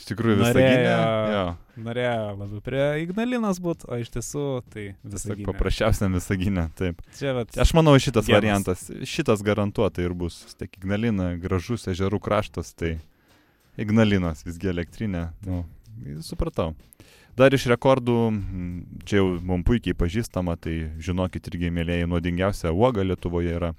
[0.01, 0.37] Iš tikrųjų.
[0.39, 1.41] Norėjo- Jo,
[1.83, 6.63] norėjo labiau prie Ignalinas būti, o iš tiesų tai tiesiog visai paprasčiausiam visaginė.
[6.79, 7.01] Taip.
[7.19, 8.39] Čia vat, Aš manau, šitas Genas.
[8.39, 10.39] variantas, šitas garantuotai ir bus.
[10.57, 12.95] Tiek Ignalina, gražus ežerų kraštas, tai
[13.81, 15.27] Ignalinos visgi elektrinė.
[15.47, 15.63] Nu,
[16.25, 16.71] supratau.
[17.39, 18.15] Dar iš rekordų,
[19.07, 23.69] čia jau mums puikiai pažįstama, tai žinokit irgi, mėlyjeji, nuodingiausia uoga Lietuvoje yra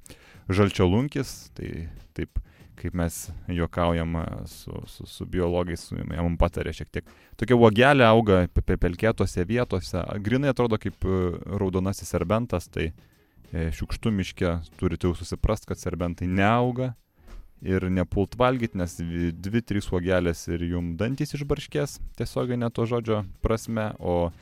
[0.48, 1.34] žalčialunkis.
[1.56, 1.68] Tai
[2.16, 2.40] taip,
[2.80, 3.18] kaip mes
[3.52, 4.16] juokaujam
[4.50, 7.12] su, su, su biologais, jie mums patarė šiek tiek.
[7.38, 11.20] Tokia uogelė auga pe- pe- pelkėtose vietose, grinai atrodo kaip e,
[11.60, 12.88] raudonasis serbentas, tai
[13.52, 16.94] e, šiukštu miške turite jau susiprast, kad serbentai neauga
[17.62, 23.22] ir nepult valgyti, nes dvi, trys uogelės ir jum dantys išbarškės, tiesiogiai ne to žodžio
[23.44, 24.32] prasme, o,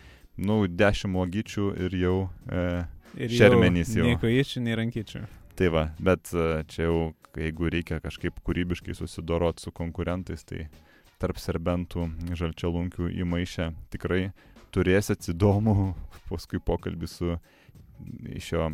[0.41, 2.17] nu, dešimt uogyčių ir jau,
[2.49, 2.65] e,
[3.21, 4.07] ir šermenys jau.
[4.09, 5.25] Nei kojyčių, nei rankyčių.
[5.61, 7.01] tai va, bet e, čia jau,
[7.37, 10.71] jeigu reikia kažkaip kūrybiškai susidoroti su konkurentais, tai
[11.21, 12.09] tarp serbentų
[12.41, 14.31] žalčialunkių įmaišę tikrai
[14.73, 15.93] turėsit įdomų
[16.31, 17.37] paskui pokalbį su
[18.43, 18.69] šio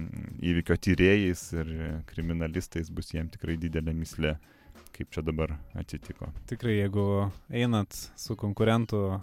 [0.44, 1.72] įvykio tyrėjais ir
[2.10, 4.36] kriminalistais bus jiem tikrai didelė mislė,
[4.96, 6.30] kaip čia dabar atsitiko.
[6.50, 7.06] Tikrai, jeigu
[7.50, 9.20] einat su konkurentu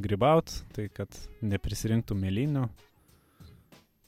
[0.00, 2.66] grybaut, tai kad neprisirinktų mėlynių,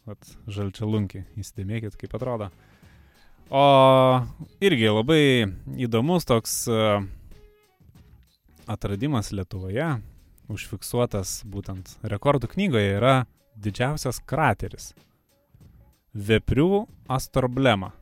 [0.09, 2.51] vat žalčialunkį, įsidėmėkit, kaip atrodo.
[3.53, 3.65] O
[4.65, 5.23] irgi labai
[5.85, 6.79] įdomus toks e,
[8.71, 9.89] atradimas Lietuvoje,
[10.53, 13.15] užfiksuotas būtent rekordų knygoje, yra
[13.61, 14.93] didžiausias krateris.
[16.13, 17.93] Veprių astroblema.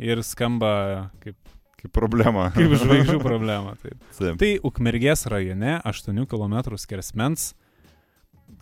[0.00, 1.36] Ir skamba kaip,
[1.80, 2.50] Kaip problema.
[2.56, 3.74] kaip žvaigždžių problema.
[3.80, 3.96] Taip.
[4.18, 4.36] Taip.
[4.40, 7.52] Tai Ukmergės rajone 8 km skersmens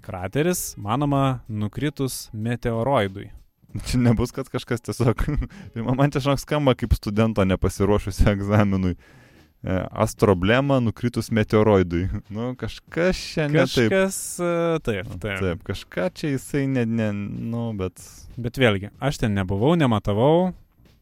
[0.05, 3.31] krateris, manoma, nukritus meteoroidui.
[3.89, 5.25] Čia nebus, kad kažkas tiesiog...
[5.99, 8.95] Man žinok skamba kaip studento nepasiruošusio egzaminui.
[9.69, 12.07] E, Astroblema nukritus meteoroidui.
[12.35, 13.91] Nu, kažkas čia ne taip.
[13.93, 15.43] Kažkas e, taip, taip.
[15.45, 18.01] Taip, kažką čia jisai ne, ne, nu, bet
[18.41, 20.53] Bet vėlgi, aš ten nebuvau, nematavau.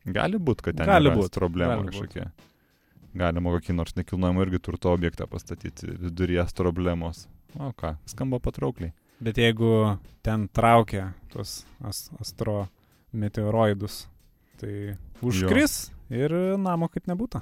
[0.06, 1.94] gali būti, kad ten Gali yra būt, problema gali būt.
[1.94, 2.30] kažkokia.
[3.16, 7.26] Galima kokį nors nekilnojamo irgi turto objektą pastatyti viduryje problemos.
[7.56, 8.92] O ką, skamba patraukliai.
[9.20, 12.66] Bet jeigu ten traukia tuos as, astro
[13.12, 14.06] meteoroidus,
[14.60, 17.40] tai užkris ir namo kaip nebūtų.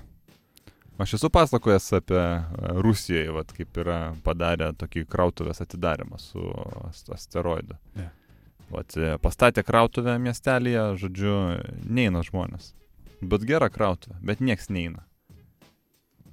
[0.99, 2.43] Aš esu pasakojęs apie e,
[2.83, 6.43] Rusijoje, vat, kaip yra padarę tokį krautuvės atidarimą su
[6.87, 7.75] as- asteroidu.
[7.99, 8.11] Ne.
[8.71, 11.35] Vat, e, pastatė krautuvę miestelėje, žodžiu,
[11.91, 12.71] neina žmonės.
[13.23, 15.03] Bet gera krautuvė, bet nieks neina.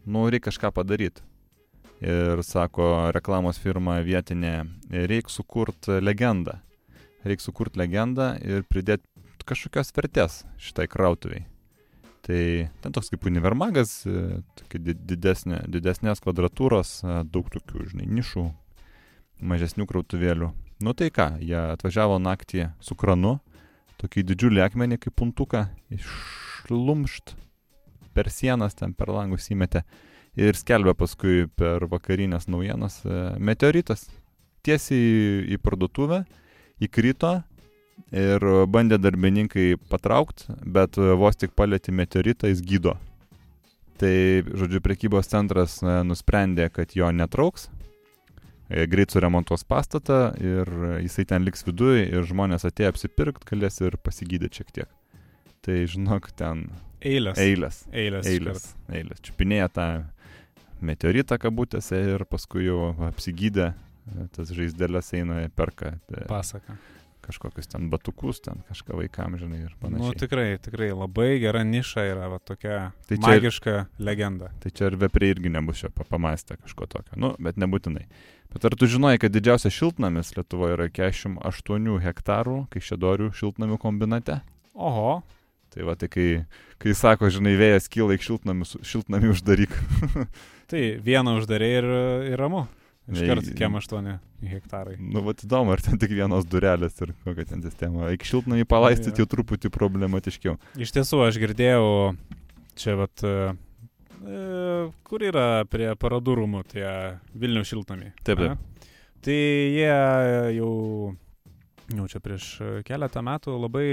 [0.06, 1.26] Nu, reikia kažką padaryti.
[2.02, 6.60] Ir sako reklamos firma vietinė, reikia sukurti legendą.
[7.26, 9.06] Reikia sukurti legendą ir pridėti
[9.45, 11.45] kažkokios vertės šitai krautuviai.
[12.32, 18.06] Tai ten toks kaip univermagas, e, tokia di- didesnė, didesnės kvadratūros, e, daug tokių, žinai,
[18.08, 18.46] nišų,
[19.44, 20.48] mažesnių krautuvėlių.
[20.80, 23.41] Nu tai ką, jie atvažiavo naktį su kranu,
[24.00, 27.36] tokį didžiulį akmenį kaip puntuką, išlumšt
[28.15, 29.84] per sienas, ten per langus įmetė
[30.39, 34.08] ir skelbia paskui per vakarinės naujienas e, meteoritas.
[34.63, 36.24] Tiesiai į parduotuvę
[36.80, 37.41] įkrito
[38.11, 42.97] ir bandė darbininkai patraukti, bet vos tik palėti meteoritą jis gydo.
[44.01, 44.15] Tai,
[44.57, 47.67] žodžiu, prekybos centras e, nusprendė, kad jo netrauks,
[48.65, 50.71] e, greit suremontuos pastatą ir
[51.03, 54.89] jisai ten liks viduje ir žmonės atėję apsipirkt galės ir pasigydyti šiek tiek.
[55.61, 56.65] Tai žinok, ten
[57.01, 57.37] Eilės.
[57.37, 57.83] eilės.
[57.93, 58.25] Eilės.
[58.29, 58.65] Eilės.
[58.89, 59.21] Eilės.
[59.25, 59.87] Čiupinėja tą
[60.81, 66.77] meteoritą kabutėse ir paskui jau apsigydė, e, tas žaizdelės eina ir perka e, Pasaka.
[67.21, 70.19] Kažkokius ten batukus, ten kažką vaikam, žinai, ir Nu, panašiai.
[70.19, 74.49] tikrai, tikrai labai gera niša yra, va tokia Tai čia- magiška legenda.
[74.60, 77.13] Tai čia ir vepri irgi nebus šio pa- pamastę kažko tokio.
[77.17, 78.05] Nu, bet nebūtinai.
[78.53, 84.41] Bet ar tu žinai, kad didžiausias šiltnamis Lietuvoje yra 48 hektarų Kaišėdorių šiltnamių kombinate?
[84.75, 85.21] Oho,
[85.71, 86.45] Tai va, tai kai,
[86.84, 89.71] kai sako, žinai, vėjas kyla į šiltnamį, šiltnamį uždaryk.
[90.67, 91.88] tai vieną uždarė ir,
[92.34, 92.65] ir ramu.
[93.12, 94.12] Iš Nei- karto kiem 8
[94.47, 94.95] hektarai.
[95.00, 98.08] Nu, va, įdomu, ar ten tik vienos durelės ir kokia ten sistema.
[98.13, 100.56] Eik šiltnamį palaistyti jau truputį problematiškiau.
[100.80, 101.89] Iš tiesų, aš girdėjau,
[102.80, 103.52] čia vat, e,
[104.24, 104.45] e,
[105.08, 106.88] kur yra prie parodų rūmų tie
[107.36, 108.15] Vilnių šiltnamiai.
[108.24, 108.88] Taip, taip.
[109.21, 109.93] Tai jie
[110.58, 110.74] jau,
[112.00, 112.52] jau čia prieš
[112.88, 113.86] keletą metų labai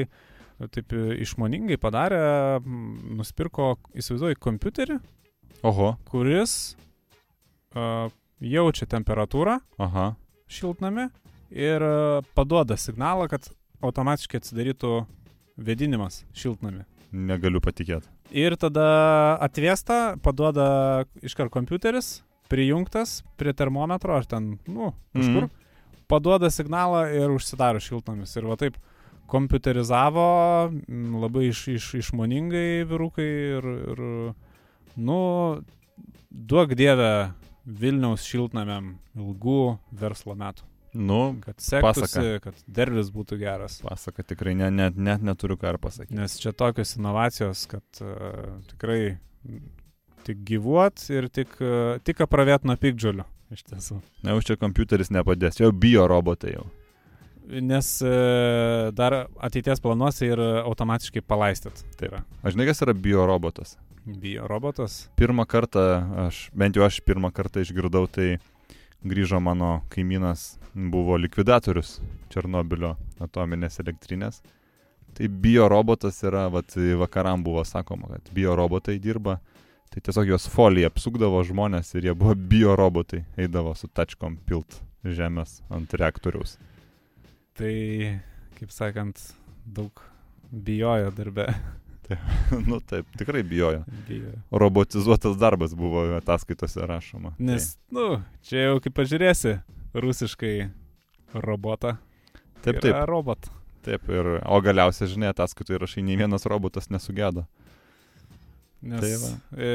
[0.74, 2.22] taip išmoningai padarė,
[3.18, 4.98] nusipirko, įsivaizduoju, kompiuterį,
[5.66, 6.52] Oho, kuris
[7.74, 8.06] uh,
[8.40, 10.14] jaučia temperatūrą aha.
[10.48, 11.08] šiltnami
[11.50, 13.48] ir e, paduoda signalą, kad
[13.82, 14.92] automatiškai atsidarytų
[15.58, 16.84] vėdinimas šiltnami.
[17.12, 18.06] Negaliu patikėti.
[18.36, 22.18] Ir tada atvesta, paduoda iškart kompiuteris,
[22.52, 25.54] prijungtas prie termometro, ar ten, nu, kažkur, Mhm.
[26.08, 28.36] paduoda signalą ir užsidaro šiltnamis.
[28.36, 28.76] Ir va taip
[29.28, 30.70] kompiuterizavo
[31.22, 34.00] labai iš, iš, išmoningai vyrukai ir, ir,
[34.96, 35.18] nu,
[36.30, 37.32] duok dievę
[37.68, 40.64] Vilniaus šiltnamiam ilgų verslo metų.
[40.98, 42.38] Nu, Kad sektųsi, Pasaka.
[42.46, 43.74] kad dervis būtų geras.
[43.84, 46.16] pasaka tikrai net, net, net neturiu ką ir pasakyti.
[46.16, 49.18] Nes čia tokios inovacijos, kad uh, tikrai
[50.24, 53.28] tik gyvuot ir tik, uh, tik apravėt nuo pikdžiulių.
[53.52, 54.00] Iš tiesų.
[54.24, 56.66] Ne, už čia kompiuteris nepadės, jau bijo robotai jau.
[57.48, 61.80] Nes uh, dar ateities planuose ir automatiškai palaistyt.
[61.96, 63.76] Tai yra Aš žinai, kas yra bio robotas.
[64.04, 65.08] bio robotas.
[65.16, 65.80] Pirmą kartą,
[66.26, 68.38] aš, bent jau aš pirmą kartą išgirdau, tai
[69.04, 71.98] grįžo mano kaimynas, buvo likvidatorius
[72.32, 74.42] Černobilio atominės elektrinės.
[75.16, 79.38] Tai bio robotas yra, vat, vakaram buvo sakoma, kad bio robotai dirba.
[79.88, 84.82] Tai tiesiog jos foliją apsukdavo žmonės ir jie buvo bio robotai, eidavo su tačkom pilt
[85.04, 86.58] žemės ant reaktoriaus.
[87.58, 87.74] Tai,
[88.58, 89.20] kaip sakant,
[89.66, 90.02] daug
[90.50, 91.48] bijojo darbe.
[92.68, 93.84] nu taip, tikrai bijojo.
[94.08, 94.38] Bijojo.
[94.50, 97.34] Robotizuotas darbas buvo ataskaitose rašoma.
[97.38, 99.58] Nes, nu, čia jau kaip pažiūrėsi,
[99.92, 100.54] rusiškai
[101.34, 101.96] robotą.
[102.62, 103.50] tai, taip, taip, robot.
[103.84, 104.08] taip.
[104.08, 107.44] Ir, o galiausiai, žinai, ataskaitoje rašai, nei vienas robotas nesugedo.
[108.80, 109.30] Nes, Tai va.
[109.58, 109.70] e,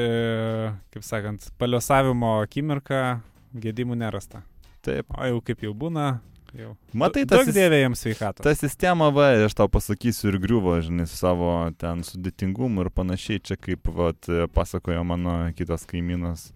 [0.94, 3.20] kaip sakant, paliosavimo akimirka
[3.52, 4.40] gedimų nerasta.
[4.84, 5.12] Taip.
[5.12, 6.22] O jau kaip jau būna,
[6.58, 6.72] jau.
[6.96, 8.44] Matai, tas dievė jiems sveikatą.
[8.46, 13.42] Ta sistema, va, aš tau pasakysiu ir griuvo, žinai, su savo ten sudėtingumu ir panašiai.
[13.44, 16.48] Čia kaip, vat, pasakojo mano kitas kaimynas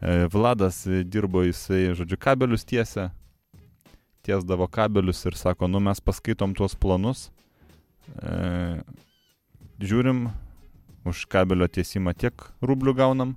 [0.00, 3.08] e, Vladas, e, dirbo jisai, žodžiu, kabelius tiesia.
[4.26, 7.28] Tiesdavo kabelius ir sako, nu mes paskaitom tuos planus.
[8.20, 8.78] E,
[9.80, 10.28] žiūrim,
[11.08, 13.36] už kabelio tiesimą tiek rublių gaunam.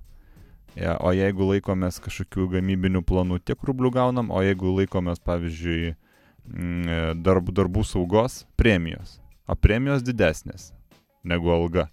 [0.80, 5.96] Ja, o jeigu laikomės kažkokių gamybinių planų, tiek rublių gaunam, o jeigu laikomės, pavyzdžiui,
[6.48, 9.20] mm, darb, darbų saugos premijos.
[9.52, 10.72] O premijos didesnės
[11.28, 11.90] negu alga.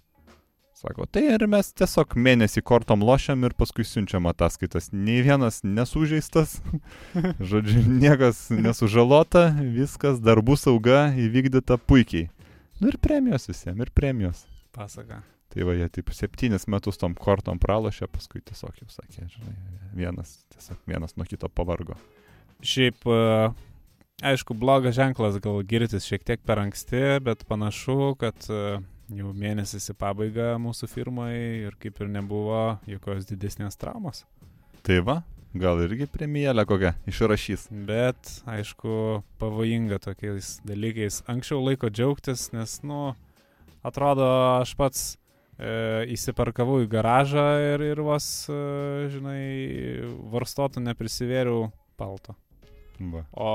[0.79, 4.93] Sako, tai ir mes tiesiog mėnesį kortom lošiam ir paskui siunčiam ataskaitas.
[4.95, 6.61] Nei vienas nesužeistas,
[7.51, 12.29] žodžiu, niekas nesužalota, viskas, darbų sauga įvykdyta puikiai.
[12.79, 14.45] Nu ir premijos visiems, ir premijos.
[14.71, 15.19] Pasaka.
[15.49, 19.55] Tai va, jie taip septynis metus tom kortom pralošė, paskui tiesiog jau sakė, žinai,
[19.97, 21.95] vienas, tiesiog vienas nuo kito pavargo.
[22.61, 23.47] Šiaip, e,
[24.29, 28.77] aišku, blogas ženklas gal girtis šiek tiek per anksti, bet panašu, kad e,
[29.17, 31.33] jau mėnesis į pabaigą mūsų firmai
[31.65, 34.27] ir kaip ir nebuvo jokios didesnės traumos.
[34.85, 35.15] Tai va,
[35.57, 37.65] gal irgi premijelę kokią išrašys.
[37.89, 41.23] Bet, aišku, pavojinga tokiais dalykais.
[41.31, 43.15] Anksčiau laiko džiaugtis, nes, nu,
[43.81, 45.07] atrodo, aš pats
[45.59, 48.59] įsiparkavau į garažą ir, ir vos, e,
[49.11, 49.41] žinai,
[50.31, 51.67] varstotų neprisivėriau
[51.99, 52.35] palto.
[52.99, 53.23] Va.
[53.31, 53.51] O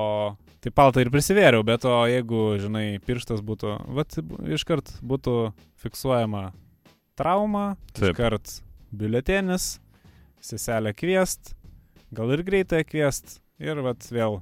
[0.65, 4.17] tai paltą ir prisivėriau, bet o jeigu, žinai, pirštas būtų, vat,
[4.57, 5.53] iškart būtų
[5.85, 6.47] fiksuojama
[7.21, 8.15] trauma, Taip.
[8.15, 8.59] iškart
[8.93, 9.79] biuletenis,
[10.45, 11.53] seselę kviest,
[12.13, 14.41] gal ir greitai kviest ir vat vėl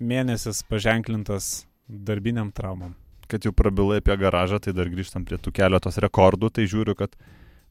[0.00, 2.94] mėnesis paženklintas darbiniam traumam.
[3.30, 7.14] Kad jau prabilai apie garažą, tai dar grįžtam prie tų keletos rekordų, tai žiūriu, kad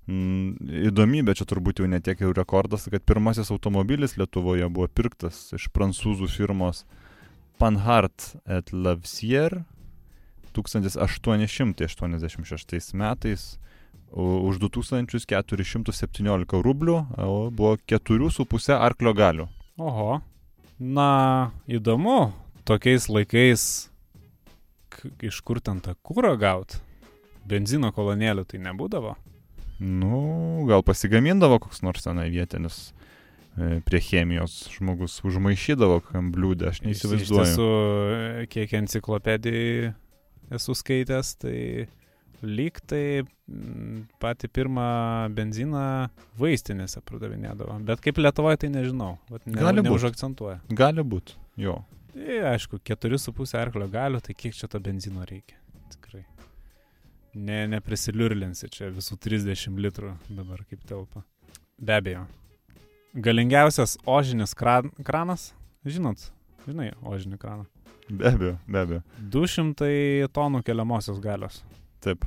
[0.08, 0.48] mm,
[0.92, 6.28] įdomybė čia turbūt jau netiek jau rekordas, kad pirmasis automobilis Lietuvoje buvo pirktas iš prancūzų
[6.32, 6.86] firmos
[7.60, 8.18] Panhard
[8.48, 9.66] et Lavsier
[10.56, 13.60] 1886 metais
[14.16, 16.98] už 2417 rublių,
[17.54, 19.46] buvo 4,5 arklio galių.
[19.78, 20.22] Oho.
[20.80, 22.32] Na, įdomu,
[22.66, 23.89] tokiais laikais,
[25.26, 26.80] iš kur ten tą kūrą gaut?
[27.50, 29.16] Benzino kolonėlių tai nebūdavo.
[29.80, 32.90] Nu, gal pasigamindavo koks nors tenai vietinis
[33.56, 37.46] e, prie chemijos žmogus užmaišydavo kam bliūdė, aš Iš neįsivaizduoju.
[37.48, 37.70] tiesų,
[38.44, 39.94] e, kiek enciklopedijai
[40.58, 41.58] esu skaitęs, tai
[42.44, 44.90] lyg tai mm, patį pirmą
[45.36, 45.86] benziną
[46.40, 47.80] vaistinėse pardavinėdavo.
[47.88, 49.16] Bet kaip Lietuvoje tai nežinau.
[49.32, 49.90] Vat ne, Gali būt.
[49.90, 50.60] neužakcentuoja.
[50.72, 51.80] Gali būti, jo.
[52.14, 55.60] Tai aišku, 4,5 arklio galių, tai kiek čia to benzino reikia?
[55.94, 56.24] Tikrai.
[57.38, 61.22] Ne, neprisiliurlinsi čia visų 30 litrų dabar kaip telpa.
[61.78, 62.26] Be abejo.
[63.14, 65.52] Galingiausias ožinis kran, kranas,
[65.86, 66.32] žinot,
[66.66, 67.70] žinai, ožinį kraną.
[68.10, 69.02] Be abejo, be abejo.
[69.38, 71.62] 200 tonų keliamosios galios.
[72.02, 72.26] Taip.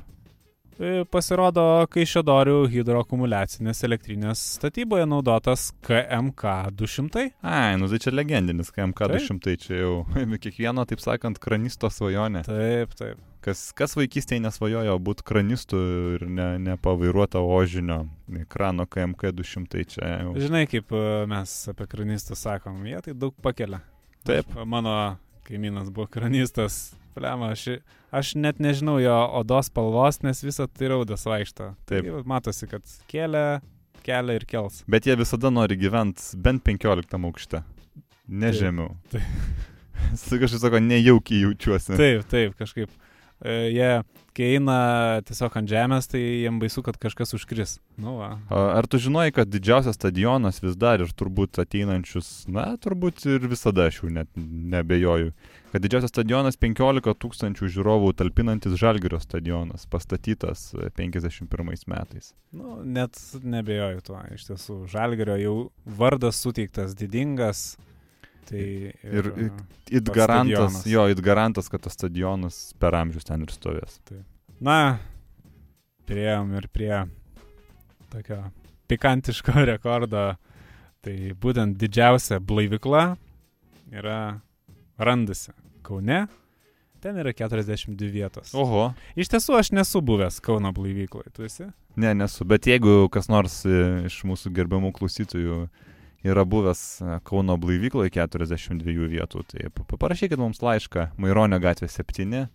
[0.81, 7.27] E, Pasirodo, Kaišėdorių hidroakumuliacinės elektrinės statyboje naudotas KMK 200.
[7.45, 9.19] Ai, nu tai čia legendinis KMK Taip.
[9.21, 9.93] 200, čia jau
[10.43, 12.45] kiekvieno, taip sakant, kranisto svajonė.
[12.47, 13.21] Taip, taip.
[13.43, 15.79] Kas, kas vaikystėje nesvajojo būti kranistu
[16.15, 18.05] ir ne, nepavairuota ožinio
[18.49, 20.33] krano KMK 200, čia jau.
[20.39, 23.83] Žinai, kaip e, mes apie kranistus sakom, jie tai daug pakelia.
[24.23, 24.47] Taip.
[24.47, 24.95] Aš, mano
[25.43, 26.95] kaimynas buvo kranistas.
[27.15, 27.79] Plema, aš,
[28.11, 31.73] aš net nežinau jo odos spalvos, nes visą tai raudas vaikšto.
[31.89, 32.07] Taip.
[32.09, 33.61] Tai matosi, kad kelia,
[34.05, 34.81] kelia ir kels.
[34.89, 37.63] Bet jie visada nori gyventi bent 15 aukšte.
[38.27, 38.59] Ne Taip,
[39.13, 39.23] taip.
[40.13, 41.97] Kažkaip sako, nejaukiai jaučiuosi.
[41.99, 42.91] Taip, taip, kažkaip.
[43.43, 44.77] E, Jie, kai eina
[45.27, 47.75] tiesiog ant žemės, tai jiem baisu, kad kažkas užkris.
[47.99, 48.29] Nu, va.
[48.47, 53.89] Ar tu žinojai, kad didžiausias stadionas vis dar ir turbūt ateinančius, na, turbūt ir visada
[53.91, 55.33] aš jau net nebejoju,
[55.73, 62.31] kad didžiausias stadionas 15 tūkstančių žiūrovų talpinantis Žalgirio stadionas, pastatytas e, 51 metais.
[62.55, 64.23] Nu, net nebejoju tuo.
[64.33, 67.73] Iš tiesų, Žalgerio jau vardas suteiktas didingas.
[68.49, 69.49] Tai Ir- e,
[69.93, 70.85] It Tas garantas, stadionas.
[70.89, 73.99] jo, it garantas, kad tas stadionas per amžius ten ir stovės.
[74.63, 74.99] Na,
[76.07, 76.93] prieėm ir prie
[78.11, 78.41] tokio
[78.91, 80.33] pikantiško rekordo.
[81.03, 83.17] Tai būtent didžiausia blaivykla
[83.91, 84.19] yra
[84.97, 85.51] randasi
[85.83, 86.27] Kaune.
[87.03, 88.53] Ten yra 42 vietos.
[88.55, 88.93] Oho.
[89.19, 91.33] Iš tiesų, aš nesu buvęs Kauno blaivykloje.
[91.35, 91.65] Tu esi?
[91.99, 95.57] Ne, nesu, bet jeigu kas nors e, iš mūsų gerbiamų klausytojų
[96.23, 101.89] yra buvęs e, Kauno blaivykloje 42 vietų, tai pa- pa- parašykit mums laišką Maironio gatvė
[101.91, 102.45] 7,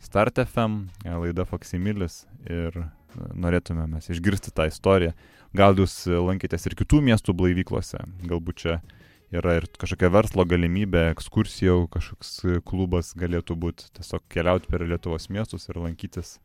[0.00, 2.86] Start FM, e, laida Faksimilis ir e,
[3.36, 5.12] norėtume mes išgirsti tą istoriją.
[5.56, 7.98] Gal jūs lankėtės ir kitų miestų blaivyklose,
[8.30, 8.76] galbūt čia
[9.34, 12.30] yra ir kažkokia verslo galimybė, ekskursija, kažkoks
[12.66, 16.36] klubas galėtų būti, tiesiog keliauti per Lietuvos miestus ir lankytis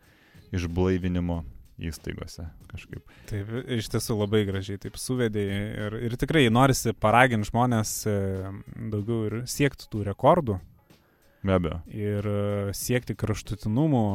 [0.54, 1.43] išblaivinimo
[1.81, 3.01] įstaigose kažkaip.
[3.29, 8.15] Taip, iš tiesų labai gražiai taip suvedė ir, ir tikrai norisi paraginti žmonės e,
[8.93, 10.59] daugiau ir siekti tų rekordų
[11.45, 11.81] Be abejo.
[11.91, 12.45] ir e,
[12.77, 14.05] siekti kraštutinumų,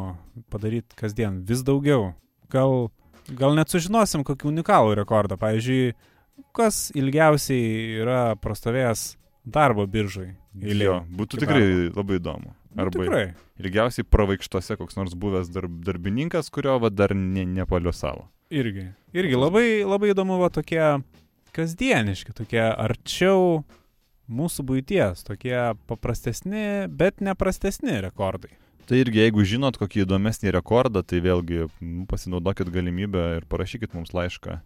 [0.53, 2.15] padaryti kasdien vis daugiau.
[2.51, 2.89] Gal,
[3.29, 5.37] gal net sužinosim kokį unikalų rekordą.
[5.41, 5.93] Pavyzdžiui,
[6.57, 9.05] kas ilgiausiai yra prastovėjęs
[9.45, 10.33] darbo biržai.
[10.65, 12.01] Jo, būtų tikrai darbo.
[12.01, 12.55] labai įdomu.
[12.71, 13.25] Nu, Arba tikrai.
[13.61, 18.27] Ilgiausiai pravaikštose koks nors buvęs darb, darbininkas, kurio va, dar ne, nepaliosavo.
[18.51, 18.89] Irgi.
[19.15, 20.83] Irgi labai, labai įdomu va tokie
[21.55, 23.63] kasdieniški, tokie arčiau
[24.31, 25.55] mūsų būties, tokie
[25.91, 28.53] paprastesni, bet neprastesni rekordai.
[28.91, 31.69] Tai irgi, jeigu žinot kokį įdomesnį rekordą, tai vėlgi
[32.11, 34.57] pasinaudokit galimybę ir parašykit mums laišką.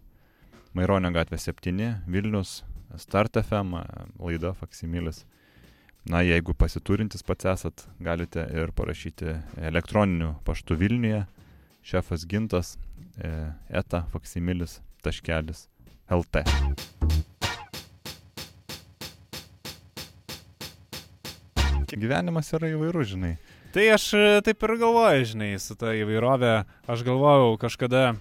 [0.75, 2.63] Maironio gatvė 7, Vilnius,
[2.97, 3.77] Start FM,
[4.17, 5.23] laida Faksimilis.
[6.05, 11.23] Na, jeigu pasiturintis pats esat, galite ir parašyti elektroniniu paštu Vilniuje,
[11.81, 12.75] šefas gintas,
[13.17, 13.31] e,
[13.73, 15.63] eta faksimilis taškelis
[16.13, 16.43] LT.
[21.95, 23.33] Gyvenimas yra įvairus, žinai.
[23.73, 26.53] Tai aš e, taip ir galvoju, žinai, su ta įvairovė.
[26.85, 28.11] Aš galvojau, kažkada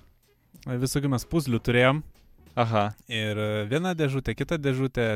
[0.64, 2.01] visokių mes puzlių turėjom.
[2.55, 2.85] Aha.
[3.11, 5.09] Ir e, viena dėžutė, kita dėžutė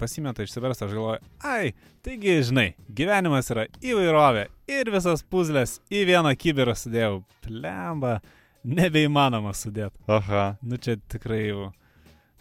[0.00, 6.34] pasimeta išsiversta, aš galvoju, ai, taigi, žinai, gyvenimas yra įvairovė ir visas puzlės į vieną
[6.38, 7.20] kibirą sudėjau.
[7.46, 8.16] Plemba,
[8.66, 10.02] nebeįmanoma sudėti.
[10.10, 10.56] Aha.
[10.62, 11.70] Nu čia tikrai jau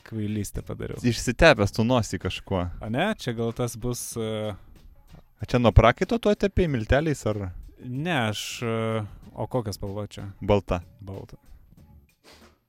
[0.02, 0.98] Kvailystę padariau.
[1.06, 2.66] Išsitepęs tu nosį kažkuo.
[2.82, 4.02] A ne, čia gal tas bus...
[4.18, 4.56] Uh,
[5.42, 7.39] A čia nuo prakaito tu atepėjai milteliais ar
[7.86, 8.42] ne, aš...
[8.66, 10.28] Uh, o kokias spalva čia?
[10.42, 10.82] balta?
[11.00, 11.38] Balta.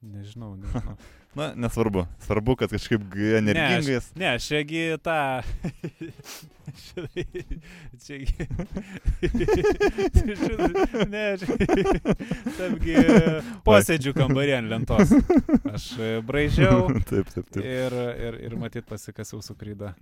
[0.03, 0.96] Nežinau, nežinau.
[1.34, 2.07] Na, nesvarbu.
[2.20, 3.00] Svarbu, kad kažkaip
[3.38, 4.11] energingais.
[4.14, 5.40] Ne, aš čiagi tą...
[8.05, 8.34] čiagi...
[11.14, 11.57] ne, čia...
[12.59, 12.96] Taipgi
[13.64, 15.14] posėdžių kambarė ant lentos.
[15.72, 17.64] Aš e, braižiau taip, taip, taip.
[17.64, 17.96] ir,
[18.26, 19.94] ir, ir matyt pasikasiau su kryda.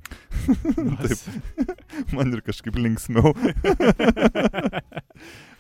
[0.48, 1.30] Taip.
[2.16, 3.36] Man ir kažkaip linksmiau.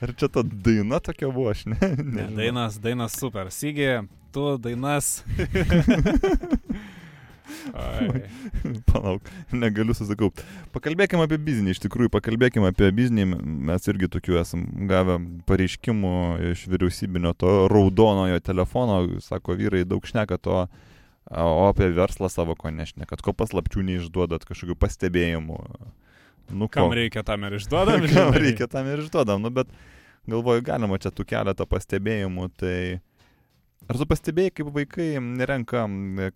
[0.00, 1.76] Ar čia ta daina tokia buvo, aš ne?
[2.00, 3.50] Ne, dainas, dainas super.
[3.52, 4.00] Sygi,
[4.32, 5.20] tu dainas.
[7.74, 8.22] Ai.
[8.88, 10.42] Palauk, negaliu susikaupt.
[10.74, 13.26] Pakalbėkime apie biznį, iš tikrųjų, pakalbėkime apie biznį.
[13.68, 15.18] Mes irgi tokių esam gavę
[15.50, 16.14] pareiškimų
[16.52, 19.02] iš vyriausybinio to raudonojo telefono.
[19.24, 20.62] Sako, vyrai daug šneka to,
[21.30, 25.60] o apie verslą savo ko nešnekat, ko paslapčių neišduodat, kažkokių pastebėjimų.
[26.50, 26.74] Nu, ko?
[26.80, 28.06] Kam reikia tam ir išduodam?
[28.14, 29.70] Kam reikia tam ir išduodam, nu, bet
[30.30, 32.76] galvoju, galima čia tų keletą pastebėjimų, tai
[33.90, 35.84] ar tu pastebėjai, kaip vaikai nerenka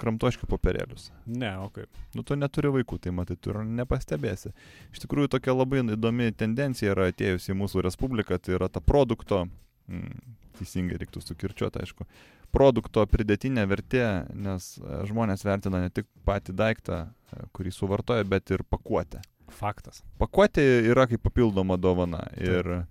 [0.00, 1.10] kramtoškių popierėlius?
[1.26, 1.90] Ne, o kaip?
[2.16, 4.54] Nu, tu neturi vaikų, tai matai, tu ir nepastebėsi.
[4.94, 9.44] Iš tikrųjų, tokia labai įdomi tendencija yra atėjusi į mūsų respubliką, tai yra ta produkto,
[9.90, 12.06] mm, teisingai reiktų sukirčiuoti, aišku,
[12.54, 17.00] produkto pridėtinė vertė, nes e, žmonės vertina ne tik patį daiktą,
[17.34, 19.22] e, kurį suvartoja, bet ir pakuotę.
[19.55, 20.02] Faktas.
[20.20, 22.24] Pakuotė yra kaip papildoma dovana.
[22.40, 22.84] Ir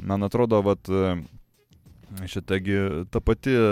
[0.00, 0.88] man atrodo, vat,
[2.26, 2.76] šitagi
[3.10, 3.66] ta pati e,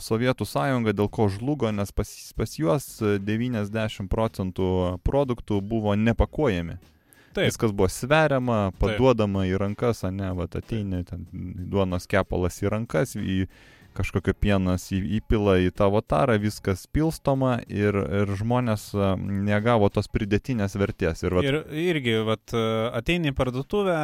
[0.00, 4.68] Sovietų sąjunga dėl ko žlugo, nes pas, pas juos e, 90 procentų
[5.04, 6.78] produktų buvo nepakuojami.
[7.34, 7.48] Taip.
[7.48, 11.26] Viskas buvo sveriama, paduodama į rankas, o ne, va, ateini, ten
[11.70, 13.44] duonos kepalas į rankas, į
[13.96, 20.76] kažkokio pienas įpila į tavo tarą, viskas pilstoma ir, ir žmonės a, negavo tos pridėtinės
[20.80, 21.24] vertės.
[21.24, 22.54] Ir, vat, Ir irgi, vat,
[23.00, 23.98] ateini į parduotuvę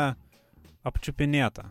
[0.86, 1.68] apčiupinėta.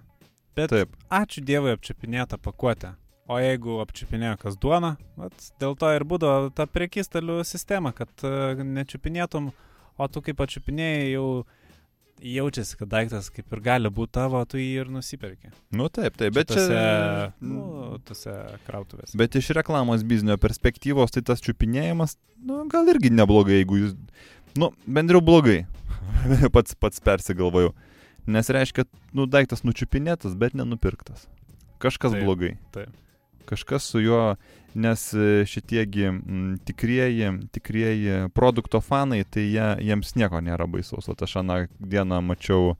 [0.57, 0.95] Bet Taip.
[1.13, 2.95] ačiū Dievui apčiupinėta pakuotė.
[3.29, 8.57] O jeigu apčiupinėjo kas duona, vat, dėl to ir būdavo ta prekystalių sistema, kad uh,
[8.57, 9.51] nečiupinėtum,
[9.99, 11.27] o tu kaip atčiupinėjai jau
[12.21, 15.51] jaučiasi, kad daiktas kaip ir gali būti tavo, tu jį ir nusiperki.
[15.75, 17.31] nu taip, taip, bet tose, čia...
[17.41, 18.35] nu, tose
[18.67, 19.17] krautuvėse.
[19.19, 23.97] Bet iš reklamos biznio perspektyvos, tai tas čiupinėjimas, nu, gal irgi neblogai, jeigu jūs,
[24.59, 25.63] nu, bendriau blogai.
[26.55, 27.73] pats, pats persigalvojau.
[28.29, 31.27] Nes reiškia, nu, daiktas nučiupinėtas, bet nenupirktas.
[31.81, 32.55] Kažkas Taip, blogai.
[32.75, 32.91] taip.
[33.49, 34.35] Kažkas su juo,
[34.73, 41.09] nes e, šitiegi m, tikrieji, tikrieji produkto fanai, tai jie, jiems nieko nėra baisaus.
[41.09, 42.75] O aš aną dieną mačiau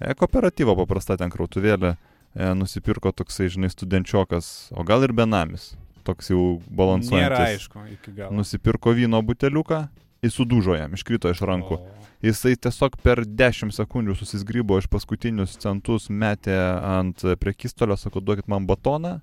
[0.00, 5.74] e, kooperatyvo paprasta ten krautuvėlė, e, nusipirko toksai, žinai, studenčiokas, o gal ir benamis,
[6.06, 7.28] toks jau balansuojantis.
[7.28, 8.40] Nėra aišku iki galo.
[8.40, 9.86] Nusipirko vyno buteliuką,
[10.24, 11.80] jis sudužo jam, iškrito iš rankų.
[11.80, 18.48] O, Jisai tiesiog per 10 sekundžių susisgrybo iš paskutinius centus, metė ant prekistolio, sako, duokit
[18.48, 19.18] man batoną.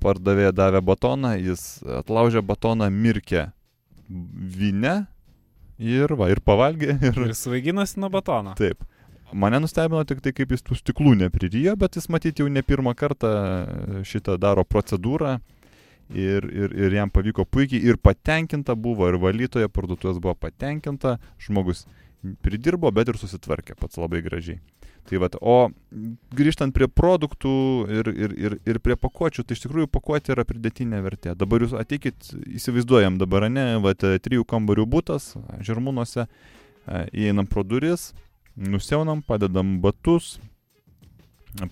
[0.00, 3.50] Pardavėja davė batoną, jis atlaužė batoną, mirkė
[4.08, 4.94] vyne
[5.78, 6.96] ir, va, ir pavalgė.
[7.10, 8.56] Ir, Ir svaiginasi nuo batono.
[8.58, 8.82] Taip.
[9.30, 12.96] Mane nustebino tik tai, kaip jis tų stiklų nepriryjo, bet jis matyti jau ne pirmą
[12.98, 13.30] kartą
[14.06, 15.38] šitą daro procedūrą.
[16.10, 21.84] Ir, ir, ir jam pavyko puikiai ir patenkinta buvo, ir valytoja parduotuvės buvo patenkinta, žmogus
[22.42, 24.58] pridirbo, bet ir susitvarkė pats labai gražiai.
[25.08, 25.70] Tai vat, o
[26.36, 27.52] grįžtant prie produktų
[27.90, 31.34] ir, ir, ir, ir prie pakuočių, tai iš tikrųjų pakuotė yra pridėtinė vertė.
[31.38, 35.32] Dabar jūs ateikit, įsivaizduojam dabar, ne, vat, trijų kambarių būtas,
[35.66, 38.10] žirmūnuose, e, įeinam pro duris,
[38.60, 40.36] nusiaunam, padedam batus,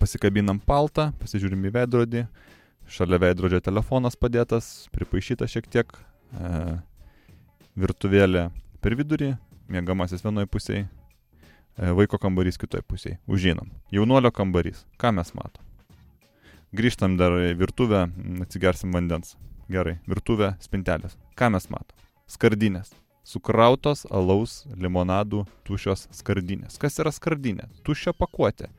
[0.01, 2.27] pasikabinam paltą, pasižiūrim į veidrodį,
[2.89, 5.99] šalia veidrodžio telefonas padėtas, pripaišytas šiek tiek,
[6.33, 6.79] e,
[7.79, 8.49] virtuvėlė
[8.83, 9.35] per vidurį,
[9.71, 10.87] mėgamasis vienoje pusėje,
[11.79, 13.17] vaiko kambarys kitoje pusėje.
[13.27, 13.71] Užinam.
[13.93, 14.85] Jaunuolio kambarys.
[14.99, 15.63] Ką mes matom?
[16.75, 18.07] Grįžtam dar į virtuvę,
[18.43, 19.37] atsigersim vandens.
[19.71, 19.99] Gerai.
[20.09, 21.15] Virtuvė, spintelės.
[21.39, 21.95] Ką mes matom?
[22.29, 22.91] Skardinės.
[23.25, 26.79] Sukrautos alaus, limonadų, tušios skardinės.
[26.81, 27.67] Kas yra skardinė?
[27.85, 28.69] Tuščia pakuotė.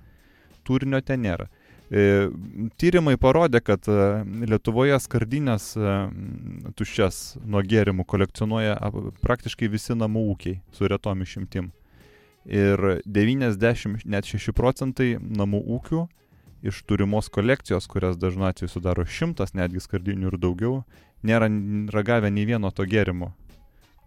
[0.67, 1.47] Turinio ten nėra.
[1.91, 2.31] E,
[2.79, 3.99] tyrimai parodė, kad e,
[4.47, 5.95] Lietuvoje skardinės e,
[6.79, 8.77] tuščias nuo gėrimų kolekcionuoja
[9.23, 11.73] praktiškai visi namų ūkiai su retom išimtim.
[12.49, 16.07] Ir 90, net 6 procentai namų ūkių
[16.63, 20.85] iš turimos kolekcijos, kurias dažnu atveju sudaro šimtas netgi skardinių ir daugiau,
[21.25, 21.49] nėra
[21.93, 23.33] ragavę nei vieno to gėrimo.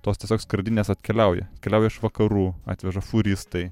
[0.04, 1.48] Tos tiesiog skardinės atkeliauja.
[1.58, 3.70] Atkeliauja iš vakarų, atveža furistai,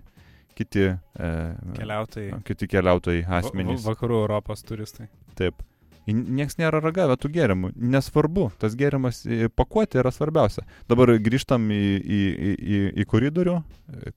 [0.56, 0.86] kiti,
[1.20, 1.32] e,
[1.76, 2.40] Keliautojai.
[2.48, 3.84] kiti keliautojai asmenys.
[3.84, 5.10] va- Vakarų Europos turistai.
[5.36, 5.62] Taip.
[6.10, 7.72] Niekas nėra ragavę tų gėrimų.
[7.78, 10.64] Nesvarbu, tas gėrimas į pakuotė yra svarbiausia.
[10.90, 13.60] Dabar grįžtam į, į, į, į, į koridorių,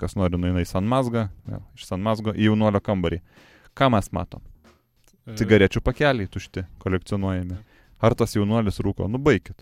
[0.01, 1.28] kas nori nueina į San Mazgą,
[1.76, 3.20] iš San Mazgo į jaunuolio kambarį.
[3.76, 4.41] Ką mes matom?
[5.26, 7.61] E, Cigarečių pakeliai tušti, kolekcionuojami.
[8.05, 9.09] Ar tas jaunuolis rūko?
[9.11, 9.61] Nu baikit.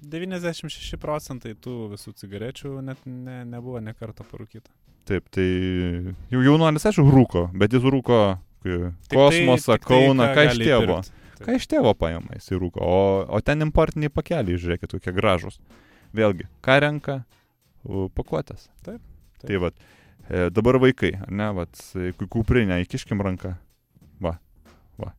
[0.00, 4.72] 96 procentai tų visų cigarečių net ne, nebuvo nekarto parūkyta.
[5.08, 5.44] Taip, tai
[6.32, 8.20] jau jaunuolis, aišku, rūko, bet jis rūko
[8.62, 10.98] kai Tik kosmosą, tai- tik tai, Kauną, ką iš gali tėvo.
[11.02, 11.46] Taip.
[11.46, 15.56] Ką iš tėvo paima jisai rūko, o, o ten importiniai pakeliai, žiūrėkit, kokie gražus.
[16.14, 17.24] Vėlgi, ką renka?
[17.86, 18.68] Pakuotės.
[18.84, 19.00] Taip,
[19.40, 19.46] taip.
[19.48, 19.74] Tai vad,
[20.28, 23.54] e, dabar vaikai, ne, vad, e, ku- kuprinę įkiškim ranką.
[24.20, 24.34] Va,
[24.98, 25.14] va.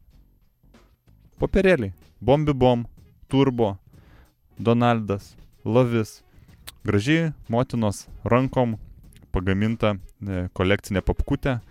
[1.40, 1.94] Popierėliai.
[2.22, 2.86] Bombi bom,
[3.28, 3.78] turbo,
[4.60, 5.36] Donaldas,
[5.66, 6.22] Lavis.
[6.86, 8.78] Gražiai motinos rankom
[9.32, 11.62] pagaminta e, kolekcinė papkutė, e,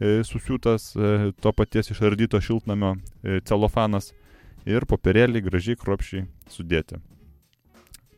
[0.00, 4.12] susiūtas e, to paties išardyto šiltnamio e, celofanas
[4.68, 7.00] ir popierėliai gražiai kropšiai sudėti.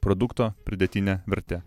[0.01, 1.63] Produkto pridėtinė vertė.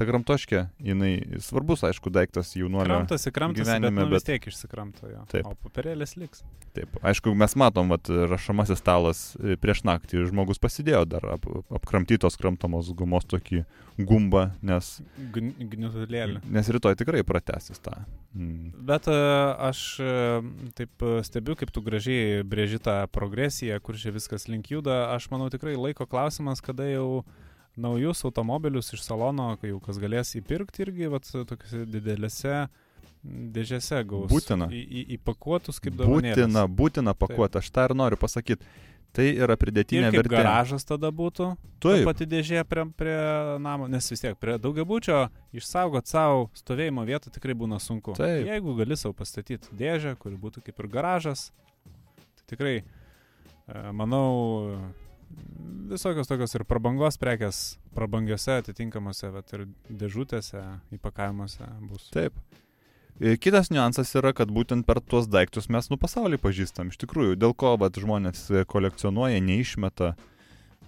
[0.00, 1.10] Ta kramtoškė, jinai
[1.44, 2.88] svarbus, aišku, daiktas jaunuolio.
[2.88, 5.24] Kramtasi, bet, gyvenime, nu, vis bet- tiek išsikramto jo.
[5.28, 5.44] Taip.
[5.44, 6.40] O papirėlis liks.
[6.72, 11.44] Taip, aišku, mes matom, kad rašomasis stalas e, prieš naktį žmogus pasidėjo dar ap,
[11.76, 13.60] apkramtytos kramtomos gumos tokį
[14.08, 14.88] gumbą, nes,
[15.34, 16.40] Gn- Gniutulėlį.
[16.48, 17.98] nes rytoj tikrai pratesis tą.
[18.32, 18.70] Mm.
[18.88, 19.18] Bet e,
[19.68, 20.14] aš e,
[20.80, 25.10] taip stebiu, kaip tu gražiai brėži tą progresiją, kur čia viskas link juda.
[25.18, 27.26] Aš manau tikrai laiko klausimas, kada jau
[27.76, 32.68] naujus automobilius iš salono, kai jau kas galės įpirkti irgi, vat, tokiuose didelėse
[33.22, 34.30] dėžėse gaus.
[34.32, 34.70] Būtina.
[34.72, 36.38] Į, į, įpakuotus kaip dovanėlės.
[36.38, 38.64] Būtina, būtina pakuoti, aš tą ir noriu pasakyti.
[39.10, 40.36] Tai yra Ir pridėtinė kaip vertė.
[40.36, 41.48] garažas tada būtų.
[41.82, 43.16] Taip, pati dėžė prie, prie
[43.58, 45.24] namo, nes vis tiek prie daugiabučio
[45.58, 48.14] išsaugot savo stovėjimo vietą tikrai būna sunku.
[48.14, 48.46] Taip.
[48.46, 51.48] Jeigu gali savo pastatyti dėžę, kuri būtų kaip ir garažas,
[52.38, 52.76] tai tikrai,
[53.66, 54.78] e, manau,
[55.90, 59.66] visokios tokios ir prabangos prekes prabangiose atitinkamuose, bet ir
[60.02, 60.62] dėžutėse,
[60.96, 62.08] įpakavimuose bus.
[62.14, 62.36] taip.
[63.20, 66.92] E, Kitas niuansas yra, kad būtent per tuos daiktus mes nu pasaulį pažįstam.
[66.92, 70.14] Iš tikrųjų, dėl ko vat, žmonės e, kolekcionuoja, neišmeta.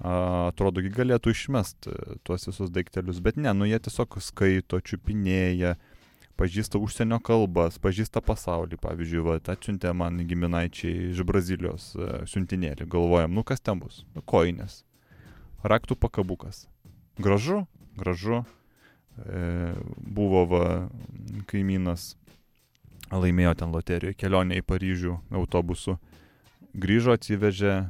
[0.03, 1.93] Atrodo, galėtų išmest e,
[2.27, 5.77] tuos visus daiktelius, bet ne, nu jie tiesiog skaito, čiupinėja,
[6.43, 8.79] pažįsta užsienio kalbas, pažįsta pasaulį.
[8.83, 12.89] Pavyzdžiui, va, atsiuntė man giminaičiai iš Brazilijos e, siuntinėlį.
[12.91, 14.03] Galvojam, nu kas ten bus?
[14.17, 14.83] Nu, koinės.
[15.63, 16.65] Raktų pakabukas.
[17.23, 17.63] Gražu,
[17.99, 18.43] gražu.
[19.23, 20.65] E, buvo va,
[21.51, 22.17] kaimynas,
[23.13, 25.99] laimėjo ten loterijoje kelionę į Paryžių autobusu.
[26.73, 27.85] Grįžo, atsivežė e,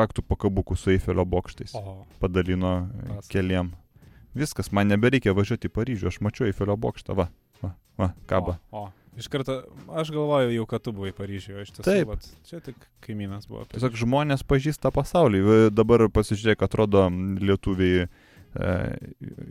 [0.00, 1.76] raktų pakabukų su Eifelio bokštais.
[1.78, 3.30] O, Padalino Paskui.
[3.36, 3.74] keliem.
[4.34, 7.28] Viskas, man nebereikia važiuoti į Paryžių, aš mačiau Eifelio bokštą, va,
[7.62, 8.58] va, va, kaba.
[8.70, 8.88] O, o.
[9.18, 9.56] Iš karto,
[9.90, 11.84] aš galvoju jau, kad tu buvai Paryžiuje, iš tiesų.
[11.84, 12.10] Taip.
[12.12, 13.66] Vat, čia tik kaimynas buvo.
[13.72, 15.42] Tiesiog žmonės pažįsta pasaulį.
[15.74, 17.02] Dabar pasižiūrėk, atrodo
[17.42, 18.08] lietuviai e,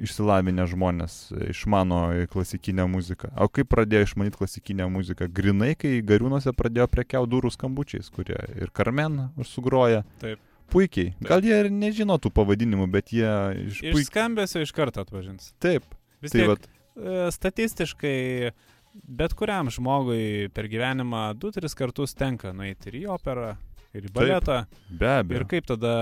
[0.07, 2.01] išsilavinę žmonės e, išmano
[2.31, 3.33] klasikinę muziką.
[3.35, 5.27] O kaip pradėjo išmanyti klasikinę muziką?
[5.27, 10.05] Grinai, kai Gariūnuose pradėjo prekiauti durų skambučiais, kurie ir Karmen sugroja.
[10.23, 10.41] Taip.
[10.69, 11.13] Puikiai.
[11.25, 13.29] Gal jie ir nežino tų pavadinimų, bet jie
[13.67, 14.07] iš Iš puikiai.
[14.09, 15.51] skambesio iš karto atpažins.
[15.63, 15.83] Taip.
[16.21, 16.67] Vis Tai tiek, vat,
[16.99, 18.51] e, statistiškai,
[19.07, 23.53] bet kuriam žmogui per gyvenimą 2-3 kartus tenka nueiti ir į operą,
[23.95, 24.59] ir į baletą.
[24.89, 25.39] be abejo.
[25.41, 25.93] Ir kaip tada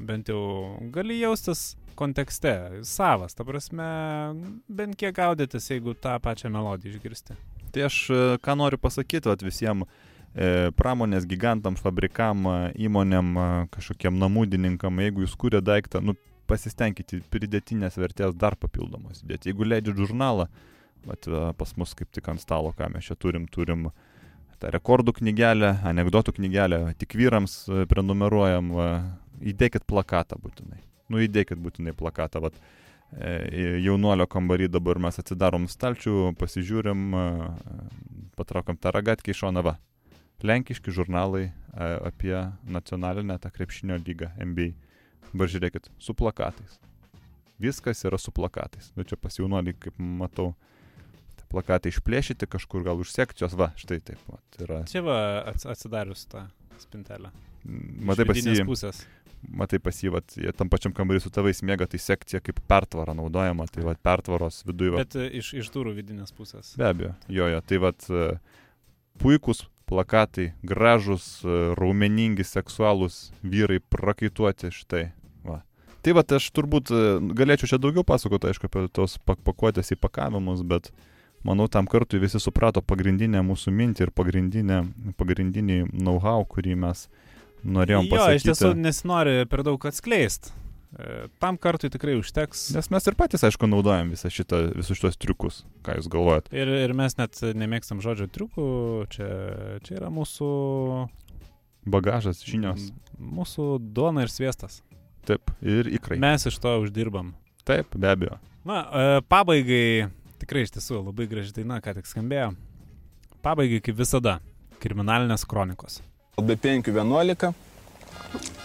[0.00, 3.84] bent jau gali jaustis kontekste, savas, ta prasme,
[4.68, 7.36] bent kiek gaudytis, jeigu tą pačią melodiją išgirsti.
[7.72, 9.84] Tai aš e, ką noriu pasakyti vat, visiems
[10.78, 16.14] pramonės gigantams, fabrikam, e, įmonėm, e, kažkokiem namudininkam, jeigu jūs kūrė daiktą, nu,
[16.48, 19.22] pasistengkite pridėtinės vertės dar papildomos.
[19.24, 20.48] Bet jeigu leidžiat žurnalą,
[21.04, 23.90] vat, e, pas mus kaip tik ant stalo, ką mes čia turim, turim
[24.62, 28.88] tą rekordų knygelę, anegdotų knygelę, tik vyrams e, prenumeruojam, e,
[29.52, 30.80] įdėkit plakatą būtinai.
[31.10, 32.40] Nu, įdėkit būtinai plakatą.
[32.46, 32.56] Vat,
[33.12, 37.24] e, jaunuolio kambarį dabar mes atsidarom stalčių, pasižiūrim, e,
[38.38, 39.76] patraukiam tą ragatkę į šoną.
[40.42, 41.52] Lenkiški žurnalai e,
[42.08, 42.34] apie
[42.66, 44.72] nacionalinę tą krepšinio lygą NBA.
[45.32, 46.74] Žiūrėkit, su plakatais.
[47.62, 48.90] Viskas yra su plakatais.
[48.98, 50.50] Bet čia pas jaunuolį, kaip matau,
[51.52, 54.20] plakatai išplėšyti kažkur, gal už sekcijos, va, štai taip.
[54.28, 55.16] Va, yra, Čia va
[55.52, 56.46] ats- atsidarius tą
[56.82, 57.30] spintelę.
[58.02, 59.02] matai Iš pas jį, pusės.
[59.48, 63.14] matai pas jį, vat, jie tam pačiam kambarį su tavais miega, tai sekcija kaip pertvara
[63.14, 64.96] naudojama, tai va, pertvaros viduje.
[64.98, 66.74] Bet e, iš, iš durų vidinės pusės.
[66.76, 67.60] Be abejo, jo, jo.
[67.60, 68.08] Tai vad
[69.22, 75.04] puikūs plakatai, gražus, e, raumeningi, seksualūs vyrai prakaituoti štai.
[75.44, 75.60] Va.
[76.02, 77.00] Tai vad aš turbūt e,
[77.38, 80.88] galėčiau čia daugiau pasakoti, aišku, apie tos pak- pakuotės įpakavimus, bet
[81.44, 84.80] manau, tam kartui visi suprato pagrindinę mūsų mintį ir pagrindinę,
[85.20, 87.06] pagrindinį know-how, kurį mes
[87.62, 88.48] norėjom Jo, iš pasakyti.
[88.48, 90.50] tiesų nesinori per daug atskleisti.
[91.40, 92.66] Tam kartui tikrai užteks.
[92.76, 96.50] Nes mes ir patys, aišku, naudojam visą šitą, visus šitos triukus, ką jūs galvojat.
[96.52, 98.66] Ir, ir mes net nemėgstam žodžio triukų,
[99.14, 99.28] čia,
[99.86, 100.48] čia yra mūsų,
[101.88, 102.90] Bagažas, žinios.
[103.16, 104.82] mūsų duona ir sviestas.
[105.24, 106.18] Taip, ir ikrai.
[106.20, 107.32] Mes iš to uždirbam.
[107.64, 108.36] Taip, be abejo.
[108.68, 110.10] Na, e, pabaigai,
[110.42, 112.52] tikrai iš tiesų labai graži daina, ką tik skambėjo.
[113.42, 114.36] Pabaigai, kaip visada,
[114.82, 116.02] kriminalinės kronikos.
[116.42, 117.52] Be 5.11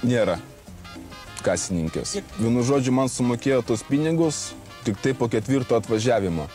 [0.03, 0.37] nėra
[1.45, 2.17] kasininkės.
[2.39, 4.51] Vienu žodžiu, man sumokėjo tos pinigus
[4.87, 6.47] tik tai po ketvirto atvažiavimo,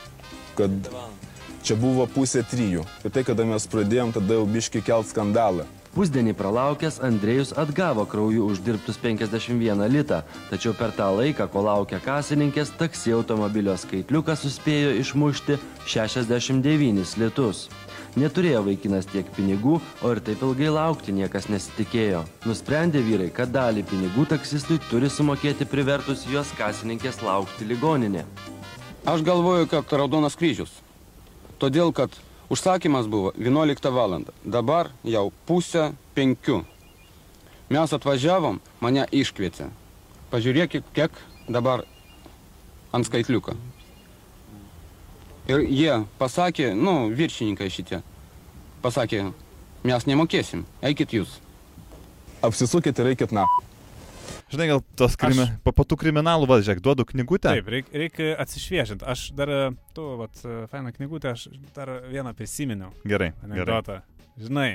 [0.56, 0.72] kad
[1.62, 2.86] čia buvo pusė trijų.
[3.04, 5.68] Ir tai, kada mes pradėjom, tada jau biški kelt skandalą.
[5.92, 12.72] Pusdienį pralaukęs Andrėjus atgavo krauju uždirbtus 51 litą, tačiau per tą laiką, kol laukia kasininkės,
[12.80, 17.66] taksi automobilio skaitliukas suspėjo išmušti 69 litus.
[18.12, 22.26] Neturėjo vaikinas tiek pinigų, o ir taip ilgai laukti niekas nesitikėjo.
[22.44, 28.26] Nusprendė vyrai, kad dalį pinigų taksistui turi sumokėti privertus jos kasininkės laukti ligoninė.
[29.08, 30.74] Aš galvoju, kad Raudonas kryžius.
[31.56, 32.12] Todėl, kad
[32.52, 34.20] užsakymas buvo 11 val.
[34.44, 36.60] Dabar jau pusę penkių.
[37.72, 39.72] Mes atvažiavom, mane iškvietė.
[40.28, 41.16] Pažiūrėkit, kiek
[41.48, 41.86] dabar
[42.92, 43.56] ant skaitliuko.
[45.50, 47.98] Ir jie pasakė, nu, viršininkai šitie,
[48.84, 49.24] pasakė,
[49.82, 51.40] mes nemokėsim, eikit jūs.
[52.46, 53.46] Apsisukit ir eikit na.
[54.52, 55.46] Žinai, gal tos krimi...
[55.46, 57.54] Aš- po, po tų kriminalų, va, žiūrėk, duodu knygutę.
[57.56, 59.06] Taip, reikia reik atsišviežinti.
[59.08, 59.60] Aš dar, e,
[59.96, 62.92] tu, vat, e, fainą knygutę, aš dar vieną prisiminiau.
[63.02, 63.48] Gerai, gerai.
[63.48, 63.98] Anekdotą.
[64.42, 64.70] Žinai,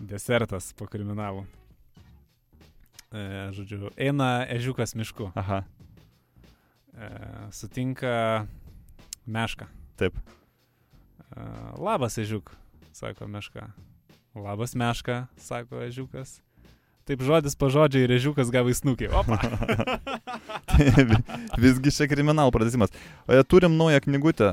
[0.00, 1.46] desertas po kriminalų.
[3.10, 3.22] E,
[3.54, 5.30] žodžiu, eina ežiukas mišku.
[5.38, 5.62] Aha,
[7.54, 8.46] sutinka
[9.26, 9.66] mešką.
[9.96, 10.16] taip.
[11.36, 11.40] E,
[11.78, 12.52] labas ežiuk,
[12.92, 13.70] sako meška.
[14.34, 16.40] Labas meška, sako ežiukas.
[17.08, 19.08] Taip žodis po žodžio ir ežiukas gavo į snukį.
[19.18, 19.38] Opa.
[21.64, 22.92] Visgi čia kriminalų pradėsimas.
[23.50, 24.52] Turim naują knygutę,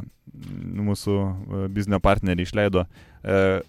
[0.87, 2.87] mūsų e, biznio partneriai išleido.
[3.21, 3.61] E,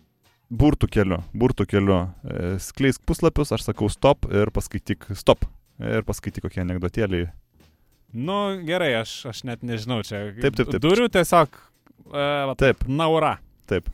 [0.48, 1.98] burtų keliu, burtų keliu.
[2.24, 5.44] E, skleisk puslapius, aš sakau stop ir paskaityk stop.
[5.78, 7.28] Ir paskaityk kokie anegdotėliai.
[8.12, 8.36] Nu,
[8.66, 10.28] gerai, aš, aš net nežinau čia.
[10.40, 10.82] Taip, taip, taip.
[10.82, 11.58] Duriu tiesiog.
[12.08, 13.36] E, va, Taip, Naura.
[13.68, 13.88] taip.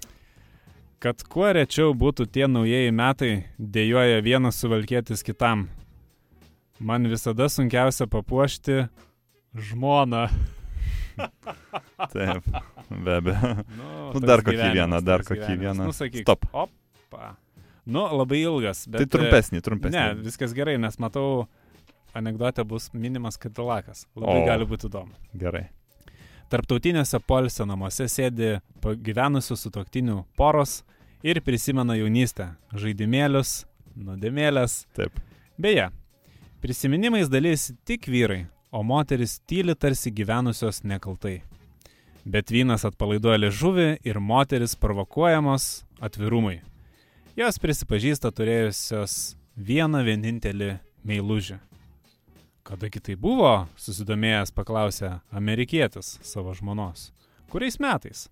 [1.02, 5.66] Kad kuo rečiau būtų tie naujieji metai, dėjoja vienas suvalkėtis kitam.
[6.80, 8.86] Man visada sunkiausia papuošti
[9.54, 10.28] žmoną.
[12.14, 12.46] Taip,
[13.04, 13.50] be abejo.
[13.76, 15.62] Nu, Nu, dar kokį gyvenimas, vieną, dar kokį gyvenimas.
[15.66, 15.86] vieną.
[15.90, 16.46] Nu, sakyk, Stop.
[16.54, 17.34] Opa.
[17.84, 19.02] Nu, labai ilgas, bet...
[19.04, 19.98] Tai trumpesnį, trumpesnį.
[19.98, 21.44] Ne, viskas gerai, nes matau,
[22.14, 24.06] anegdotė bus minimas Kadilakas.
[24.16, 24.46] Labai O.
[24.46, 25.14] gali būti įdomu.
[25.38, 25.68] Gerai.
[26.52, 30.82] Tarptautinėse polsio namuose sėdi pagyvenusių sutoktinių poros
[31.24, 33.64] ir prisimena jaunystę, žaidimėlius,
[33.96, 34.84] nuodėmėlės.
[34.94, 35.16] Taip.
[35.58, 35.88] Beje,
[36.62, 41.40] prisiminimais dalysi tik vyrai, o moteris tyli tarsi gyvenusios nekaltai.
[42.24, 46.60] Bet vynas atpalaiduoja liežuvį ir moteris provokuojamos atvirumui.
[47.36, 51.58] Jos prisipažįsta turėjusios vieną vienintelį meilužį.
[52.64, 57.10] Kadagi tai buvo, susidomėjęs paklausė amerikietis savo žmonos.
[57.52, 58.22] Kuriais metais?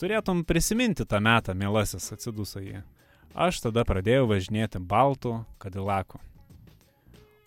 [0.00, 2.80] Turėtum prisiminti tą metą, mielasis, atsiduso jį.
[3.36, 6.16] Aš tada pradėjau važinėti baltų kadilaku.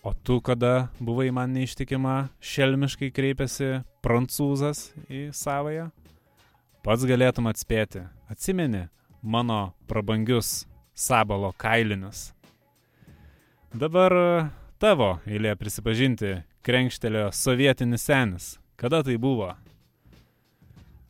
[0.05, 5.89] O tu kada buvai man neištikima, šelmiškai kreipėsi prancūzas į savoją?
[6.85, 8.85] Pats galėtum atspėti, atsimeni
[9.25, 12.29] mano prabangius sabalo kailinius.
[13.73, 14.13] Dabar
[14.79, 18.47] tavo eilė prisipažinti, krenkštelėjo sovietinis senis.
[18.79, 19.51] Kada tai buvo?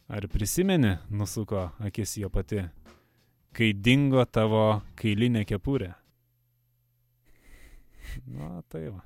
[0.10, 2.64] Ar prisimeni, nusuko akis jo pati,
[3.54, 5.92] kai dingo tavo kailinė kepurė?
[8.26, 9.04] Na, tai va.